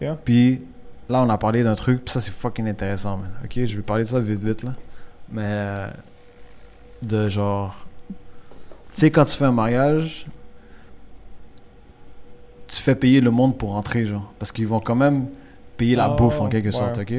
[0.00, 0.08] Ok.
[0.24, 0.60] Puis
[1.08, 3.30] là, on a parlé d'un truc, puis ça, c'est fucking intéressant, man.
[3.44, 4.74] Ok, je vais parler de ça vite, vite, là.
[5.30, 5.42] Mais.
[5.44, 5.88] euh,
[7.02, 7.86] De genre.
[8.08, 10.26] Tu sais, quand tu fais un mariage,
[12.68, 14.32] tu fais payer le monde pour rentrer, genre.
[14.38, 15.26] Parce qu'ils vont quand même
[15.76, 16.72] payer la Oh, bouffe en quelque ouais.
[16.72, 17.14] sorte, ok?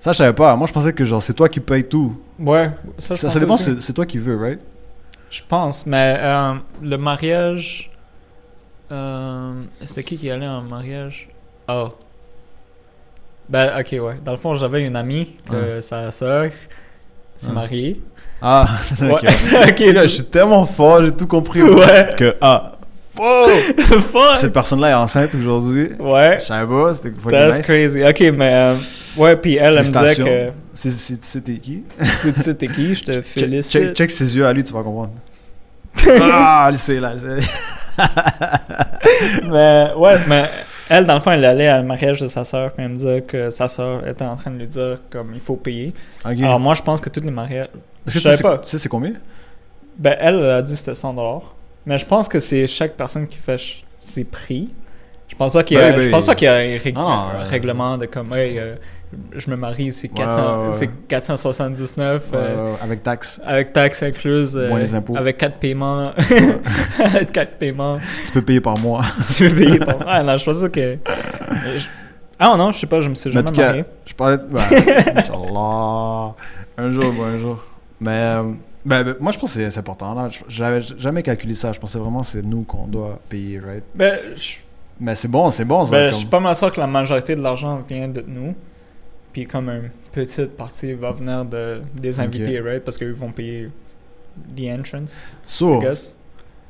[0.00, 0.56] Ça, je savais pas.
[0.56, 2.18] Moi, je pensais que genre, c'est toi qui payes tout.
[2.38, 4.60] Ouais, ça, je Ça, ça pensais dépend, c'est c'est toi qui veux, right?
[5.30, 7.90] Je pense, mais euh, le mariage.
[8.90, 9.52] Euh,
[9.84, 11.28] C'était qui qui allait en mariage?
[11.68, 11.90] Oh.
[13.48, 14.16] Ben, ok, ouais.
[14.24, 16.50] Dans le fond, j'avais une amie que sa sœur
[17.36, 17.54] s'est Ouais.
[17.54, 18.02] mariée.
[18.42, 18.66] Ah,
[19.02, 19.22] ok.
[19.78, 21.62] je suis tellement fort, j'ai tout compris.
[21.62, 22.14] Ouais.
[22.16, 22.72] Que, ah,
[23.18, 24.36] wow!
[24.36, 25.90] Cette personne-là est enceinte aujourd'hui.
[25.98, 26.38] Ouais.
[26.40, 27.66] Je savais pas, c'était That's nice.
[27.66, 28.04] crazy.
[28.04, 28.52] Ok, mais.
[28.54, 28.74] euh,
[29.16, 30.52] ouais, puis elle, elle me disait que.
[30.74, 31.84] C'était qui?
[32.22, 32.94] Tu tu sais, t'es qui?
[32.94, 33.72] Je te félicite.
[33.72, 35.12] check, check ses yeux à lui, tu vas comprendre.
[36.20, 37.46] ah, elle sait, là, elle sait.
[39.50, 40.44] Mais ouais, mais
[40.88, 42.96] elle, dans le fond, elle allait à le mariage de sa sœur, puis elle me
[42.96, 45.92] disait que sa sœur était en train de lui dire comme il faut payer.
[46.24, 46.38] Ok.
[46.38, 47.68] Alors moi, je pense que tous les mariages.
[48.06, 48.58] Je sais- pas.
[48.58, 49.12] Tu sais, c'est combien?
[49.98, 51.54] Ben elle, elle a dit que c'était 100 dollars.
[51.86, 53.60] Mais je pense que c'est chaque personne qui fait
[53.98, 54.70] ses prix.
[55.28, 56.94] Je pense pas qu'il y a, Ben ben, pense pas qu'il y a un, rég-
[56.94, 58.74] non, un euh, règlement de comme hey, euh,
[59.36, 60.72] je me marie c'est Ouais, 400 ouais, ouais.
[60.72, 63.40] c'est 479 euh, Euh, avec taxe.
[63.44, 65.16] avec taxes incluses euh, Moins les impôts.
[65.16, 66.12] avec 4 paiements
[66.98, 69.02] avec 4 paiements Tu peux payer par mois.
[69.36, 70.98] tu veux payer pour- Ah non, je pensais que.
[71.76, 71.86] je-
[72.38, 73.84] Ah non, je sais pas, je me suis jamais marié.
[74.06, 74.44] je parlais de...
[74.44, 74.62] Ben.
[76.78, 77.62] Un jour, un jour.
[78.00, 78.36] Mais...
[78.84, 80.14] ben, ben, moi, je pense que c'est- important.
[80.14, 80.28] Là.
[80.28, 81.72] Je- J'avais jamais calculé ça.
[81.72, 83.84] Je pensais vraiment que c'est nous qu'on doit payer, right?
[83.94, 84.56] Ben, je,
[85.00, 85.84] Mais c'est bon, c'est bon.
[85.86, 88.54] ça, ben, je suis pas mal sûr que la majorité de l'argent vient de nous.
[89.32, 92.82] Puis comme une petite partie va venir de, des invités, right?
[92.84, 93.70] Parce qu'ils vont payer
[94.56, 95.80] the entrance, I So,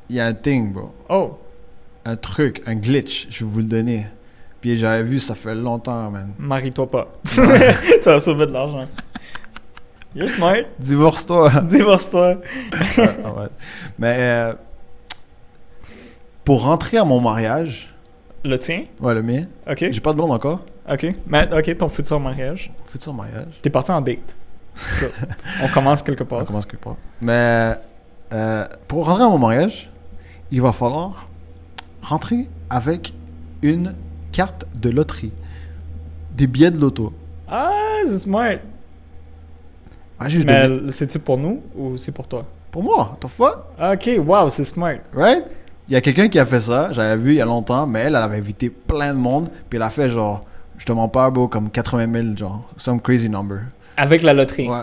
[0.09, 0.93] il y a un thing, bro.
[1.09, 1.37] Oh,
[2.05, 3.27] Un truc, un glitch.
[3.29, 4.05] Je vais vous le donner.
[4.59, 6.33] Puis j'avais vu, ça fait longtemps, man.
[6.37, 7.07] marie-toi pas.
[7.23, 7.43] Ça
[8.13, 8.87] va sauver de l'argent.
[10.15, 10.65] You're smart.
[10.79, 11.49] Divorce-toi.
[11.63, 12.37] Divorce-toi.
[12.73, 13.47] Ah, ouais.
[13.97, 14.15] Mais...
[14.19, 14.53] euh,
[16.43, 17.87] pour rentrer à mon mariage...
[18.43, 18.85] Le tien?
[18.99, 19.43] Ouais, le mien.
[19.69, 19.85] Ok.
[19.91, 20.61] J'ai pas de blonde encore.
[20.91, 21.05] Ok.
[21.27, 22.71] Mais, ok, ton futur mariage.
[22.87, 23.59] Futur mariage.
[23.61, 24.35] T'es parti en date.
[24.75, 25.05] So,
[25.63, 26.43] on commence quelque On part.
[26.45, 26.95] commence quelque part.
[27.21, 27.75] Mais
[28.33, 29.89] euh, pour rentrer à mon mariage,
[30.51, 31.27] il va falloir
[32.01, 33.13] rentrer avec
[33.61, 33.93] une
[34.31, 35.31] carte de loterie.
[36.35, 37.13] Des billets de loto.
[37.47, 37.69] Ah,
[38.07, 38.55] c'est smart.
[40.23, 42.45] Ah, Mais c'est-tu pour nous ou c'est pour toi?
[42.71, 43.57] Pour moi, the fuck?
[43.81, 44.97] Ok, wow, c'est smart.
[45.13, 45.43] Right?
[45.89, 47.99] Il y a quelqu'un qui a fait ça, j'avais vu il y a longtemps, mais
[48.01, 50.45] elle, elle avait invité plein de monde, puis elle a fait genre,
[50.77, 53.59] je te mens pas, bro, comme 80 000, genre, some crazy number.
[53.97, 54.69] Avec la loterie.
[54.69, 54.75] Ouais.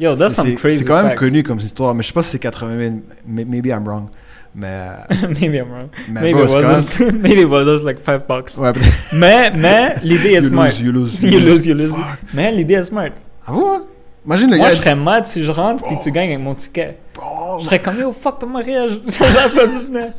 [0.00, 1.18] Yo, that's C'est- some crazy C'est quand même facts.
[1.20, 2.94] connu comme histoire, mais je sais pas si c'est 80 000,
[3.28, 4.08] may- maybe I'm wrong.
[4.56, 4.88] Mais,
[5.40, 5.88] Maybe I'm wrong.
[6.08, 8.56] mais Maybe, bro, it was just, maybe it was just like 5 bucks.
[8.58, 8.72] Ouais,
[9.12, 10.66] Mais, mais, l'idée est you smart.
[10.80, 11.94] lose, you lose, You lose, you lose.
[12.32, 13.10] Mais l'idée est smart.
[13.46, 13.84] À vous, hein?
[14.26, 14.74] Imagine le Moi, gars.
[14.74, 16.98] je serais mad si je rentre et tu gagnes avec mon ticket.
[17.22, 19.00] Oh, Je serais comme, yo, fuck ton mariage.
[19.06, 20.12] J'aurais pas dû venir.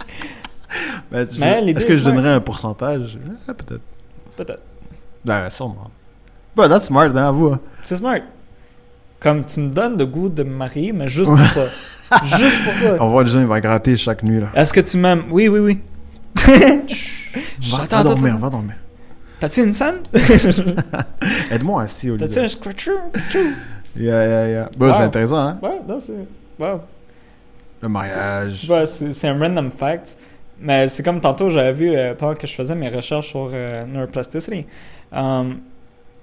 [1.12, 2.14] ben, tu- Mais Est-ce que je smart.
[2.14, 3.18] donnerais un pourcentage?
[3.50, 3.82] Eh, Peut-être.
[4.38, 4.62] Peut-être.
[5.24, 5.90] Ben, sûrement.
[6.56, 7.48] Ben, that's smart, hein, à vous.
[7.48, 7.60] hein.
[7.82, 8.20] C'est smart.
[9.20, 11.66] Comme tu me donnes le goût de me marier, mais juste pour ça.
[12.38, 12.98] juste pour ça.
[13.00, 14.50] On voit les gens, ils vont gratter chaque nuit, là.
[14.54, 15.24] Est-ce que tu m'aimes?
[15.32, 15.80] Oui, oui, oui.
[17.72, 18.76] Va, va dormir, va dormir.
[19.40, 19.96] T'as-tu une scène?
[21.52, 22.42] Aide-moi assis, T'as-tu Olivier.
[22.44, 22.92] un scratcher?
[23.14, 23.58] Quelque chose?
[23.98, 24.70] Yeah, yeah, yeah.
[24.78, 24.94] Ben, Wow.
[24.94, 25.60] c'est intéressant, hein?
[25.62, 26.14] Ouais, non, c'est.
[26.60, 26.82] Wow.
[27.82, 28.50] Le mariage.
[28.52, 30.18] C'est pas- C'est c'est un random fact.
[30.60, 33.86] Mais c'est comme tantôt, j'avais vu euh, pendant que je faisais mes recherches sur euh,
[33.86, 34.66] neuroplasticity.
[35.12, 35.60] Um,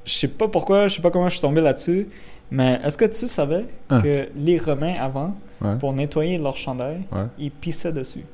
[0.05, 2.09] je sais pas pourquoi, je sais pas comment je suis tombé là-dessus.
[2.51, 4.01] Mais est-ce que tu savais Hein.
[4.03, 5.77] que les Romains avant, Ouais.
[5.79, 7.25] pour nettoyer leur chandail, Ouais.
[7.39, 8.25] ils pissaient dessus?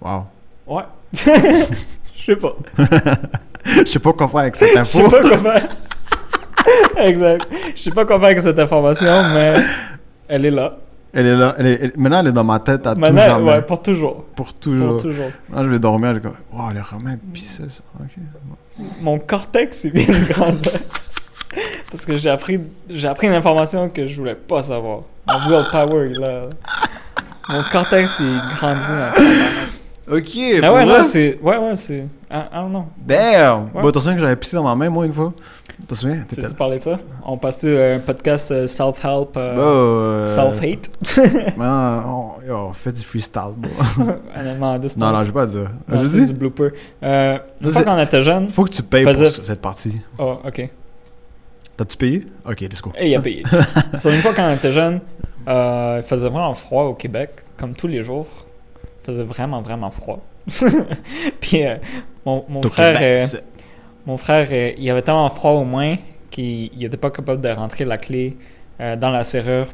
[0.00, 0.26] Wow.
[0.66, 0.82] Ouais.
[1.14, 2.54] Je sais pas.
[3.64, 5.10] Je sais pas quoi faire avec cette Je sais info.
[5.10, 5.68] pas quoi faire.
[6.98, 7.46] exact.
[7.74, 9.54] Je sais pas quoi faire avec cette information, mais
[10.28, 10.76] elle est là.
[11.12, 11.54] Elle est là.
[11.58, 13.50] Elle est- elle- Maintenant, elle est dans ma tête à tout jamais.
[13.50, 14.24] ouais, pour toujours.
[14.36, 14.88] Pour toujours.
[14.88, 15.30] Pour toujours.
[15.54, 17.82] Là, je vais dormir, je vais comme, wow, les Romains pissaient ça.
[19.00, 20.72] Mon cortex, il vient de grandir.
[21.90, 22.60] Parce que j'ai appris,
[22.90, 25.00] j'ai appris une information que je voulais pas savoir.
[25.26, 26.42] Mon willpower, là.
[27.48, 28.86] Mon cortex, il grandit.
[30.08, 31.38] Ok, Ah ouais, là, c'est.
[31.42, 32.06] Ouais, ouais, c'est.
[32.30, 32.86] Ah, ah non.
[33.04, 33.64] Damn!
[33.74, 33.82] Ouais.
[33.82, 35.32] Bon, t'as souviens que j'avais pissé dans ma main, moi, une fois?
[35.88, 36.24] T'as souviens?
[36.32, 36.96] Tu tu parlais de ça?
[37.24, 40.90] On passait un podcast euh, self-help, euh, Bah, euh, self-hate.
[41.58, 43.70] Non, on, on fait du freestyle, bro.
[43.98, 45.12] Non, point.
[45.12, 45.70] non, je vais pas dire.
[45.88, 46.68] Non, je c'est dis, du blooper.
[47.02, 48.48] Euh, une fois qu'on était jeune.
[48.48, 50.00] faut que tu payes Faisais- pour ce- cette partie.
[50.18, 50.70] Oh, ok.
[51.76, 52.26] T'as-tu payé?
[52.48, 52.92] Ok, let's go.
[52.98, 53.42] Et il a payé.
[53.98, 55.00] Sur une fois quand on était jeune,
[55.48, 58.26] euh, il faisait vraiment froid au Québec, comme tous les jours.
[59.06, 60.20] Il faisait vraiment, vraiment froid.
[61.40, 61.76] Puis euh,
[62.24, 63.38] mon, mon Au frère, Québec, euh,
[64.04, 65.96] mon frère, euh, il avait tellement froid aux mains
[66.30, 68.36] qu'il n'était pas capable de rentrer la clé
[68.80, 69.66] euh, dans la serrure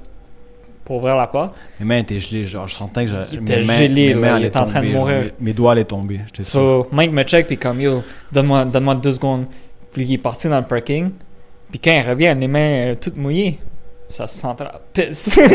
[0.85, 1.55] pour ouvrir la porte.
[1.81, 4.39] Mes mains étaient gelées, genre, je sentais que Il j'ai- était mes mains- gelé, là,
[4.39, 5.23] il était en train de genre, mourir.
[5.41, 6.61] mes, mes doigts allaient tomber, j'étais sûr.
[6.61, 8.03] So, Mike me check, puis comme yo,
[8.33, 9.47] donne-moi donne deux secondes.
[9.93, 11.11] Puis il est parti dans le parking.
[11.71, 13.59] Puis quand il revient, les mains euh, toutes mouillées,
[14.09, 15.41] ça se sentait la pisse.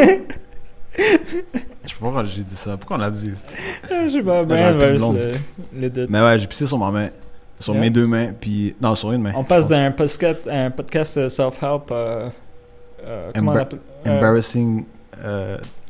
[0.97, 2.77] Je sais pas pourquoi j'ai dit ça.
[2.77, 3.31] Pourquoi on l'a dit?
[3.89, 5.17] Je sais pas, verse blonde.
[5.17, 5.31] le,
[5.81, 6.09] le doute.
[6.09, 7.07] Mais ouais, j'ai pissé sur ma main.
[7.59, 7.81] Sur Yeah.
[7.81, 8.75] mes deux mains, puis...
[8.79, 9.31] Non, sur une main.
[9.35, 11.89] On passe d'un podcast, un podcast euh, self-help.
[11.91, 12.29] euh,
[13.03, 14.85] euh, comment, on appelle, euh, Embarrassing...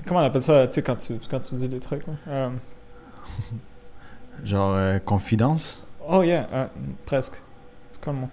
[0.05, 2.03] comment on appelle ça, tu sais, quand tu, quand tu dis des trucs?
[4.45, 5.83] genre, confidence?
[6.07, 6.69] oh yeah,
[7.05, 7.41] presque.
[7.91, 8.29] C'est quoi le mot?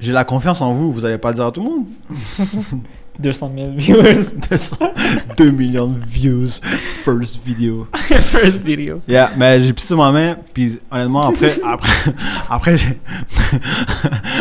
[0.00, 1.86] J'ai la confiance en vous, vous allez pas le dire à tout le monde?
[3.18, 4.26] 200 000 viewers.
[5.36, 6.60] 2 millions de views,
[7.04, 7.86] first video.
[7.94, 9.00] First video.
[9.08, 12.12] Yeah, mais j'ai pissé sur ma main, puis honnêtement, après, après,
[12.50, 13.00] après, j'ai,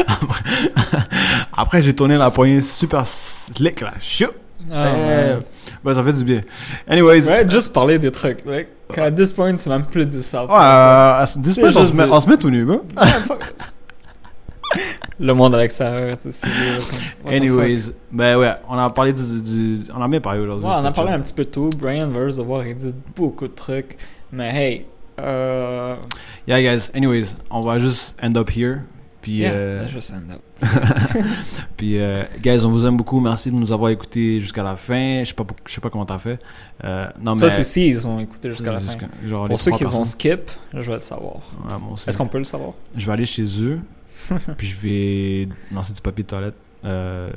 [0.08, 0.44] après,
[1.56, 3.94] après, j'ai tourné la poignée super slick, là.
[4.00, 4.26] Chou!
[4.28, 4.34] Oh,
[4.70, 5.42] Eh, man.
[5.84, 6.42] ben, ça fait du bien.
[6.88, 8.44] Anyways, Ouais, juste parler des trucs.
[8.46, 8.68] Like,
[8.98, 10.50] à this point, c'est même plus du self.
[10.50, 12.82] ouais, à C'est pas, on, se met, du- on se met tout nu, bro.
[15.20, 16.48] Le monde à l'extérieur, tu sais.
[17.24, 20.66] comme, Anyways, ben ouais, on a parlé du, du- on a bien parlé aujourd'hui.
[20.66, 21.70] Ouais, on a parlé un petit peu de tout.
[21.78, 23.98] Brian verse devoir éditer beaucoup de trucs.
[24.32, 24.86] Mais hey,
[25.20, 25.96] euh.
[26.48, 28.80] Yeah, guys, anyways, on va juste end up here.
[29.22, 30.42] Puis, Yeah, euh, let's just end up.
[31.76, 33.20] Puis, euh, guys, on vous aime beaucoup.
[33.20, 35.22] Merci de nous avoir écoutés jusqu'à la fin.
[35.24, 36.40] Je sais pas, je sais pas comment t'as fait.
[36.84, 38.96] Euh, non, mais Ça, c'est si ils ont écouté jusqu'à la fin.
[39.48, 41.36] Pour ceux qui ont skip, je vais le savoir.
[41.66, 41.96] Ouais.
[42.08, 42.74] Est-ce qu'on peut le savoir?
[42.96, 43.80] Je vais aller chez eux.
[44.58, 46.56] puis, je vais lancer du papier de toilette
[46.86, 47.30] euh,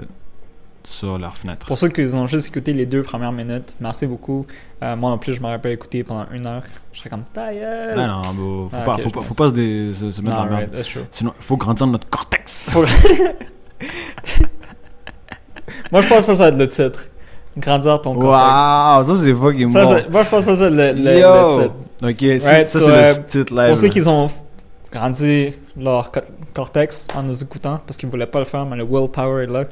[0.83, 1.67] sur leur fenêtre.
[1.67, 4.47] Pour ceux qui ont juste écouté les deux premières minutes, merci beaucoup.
[4.83, 6.63] Euh, moi non plus, je me rappelle écouter pendant une heure.
[6.93, 7.95] Je serais comme ta gueule!
[7.99, 10.37] Ah non, bro, faut, Ah, pas, faut, pas, faut pas se, dé- se, se mettre
[10.39, 11.03] Non, dans right, true.
[11.11, 12.71] Sinon, il faut grandir notre cortex.
[12.71, 12.85] Faut-
[15.93, 17.09] moi, je pense que ça, ça va être le titre.
[17.57, 18.33] Grandir ton cortex.
[18.33, 20.01] Waouh, ça c'est fucking Ça, bon.
[20.11, 21.75] moi, je pense que ça, c'est le, le, le titre.
[22.03, 23.69] Ok, ça, Right, ça so, c'est euh, le titre live.
[23.69, 24.31] Pour ceux qui ont
[24.91, 26.21] grandi leur co-
[26.55, 29.47] cortex en nous écoutant, parce qu'ils ne voulaient pas le faire, mais le willpower est
[29.47, 29.65] là.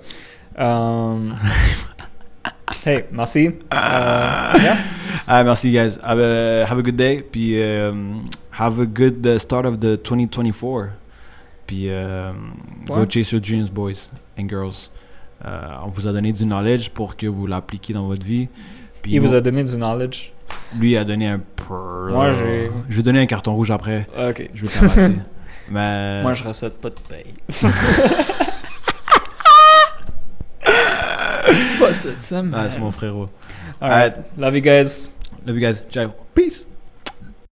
[0.61, 1.31] Euh,
[2.87, 3.47] hey, merci.
[3.49, 4.77] Euh, yeah.
[5.27, 5.99] Ah, merci, guys.
[6.03, 7.23] Have a, have a good day.
[7.23, 8.25] Puis, um,
[8.59, 10.91] have a good uh, start of the 2024.
[11.67, 12.55] Puis, um,
[12.87, 14.09] go chase your dreams, boys
[14.39, 14.91] and girls.
[15.45, 18.49] Euh, on vous a donné du knowledge pour que vous l'appliquiez dans votre vie.
[19.03, 20.33] Puis, Il vous a donné du knowledge.
[20.79, 21.41] Lui a donné un.
[21.71, 24.07] Moi, j'ai- Je vais donner un carton rouge après.
[24.19, 24.49] Ok.
[24.55, 25.17] Je vais le tabasser.
[25.71, 26.23] Mais.
[26.23, 27.35] Moi, je recette pas de paye.
[31.79, 32.53] pas cette semaine.
[32.55, 33.27] Ah, c'est mon frérot.
[33.81, 34.15] Alright.
[34.39, 35.09] Love you guys.
[35.47, 35.83] Love you guys.
[35.91, 36.11] Ciao.
[36.35, 36.67] Peace.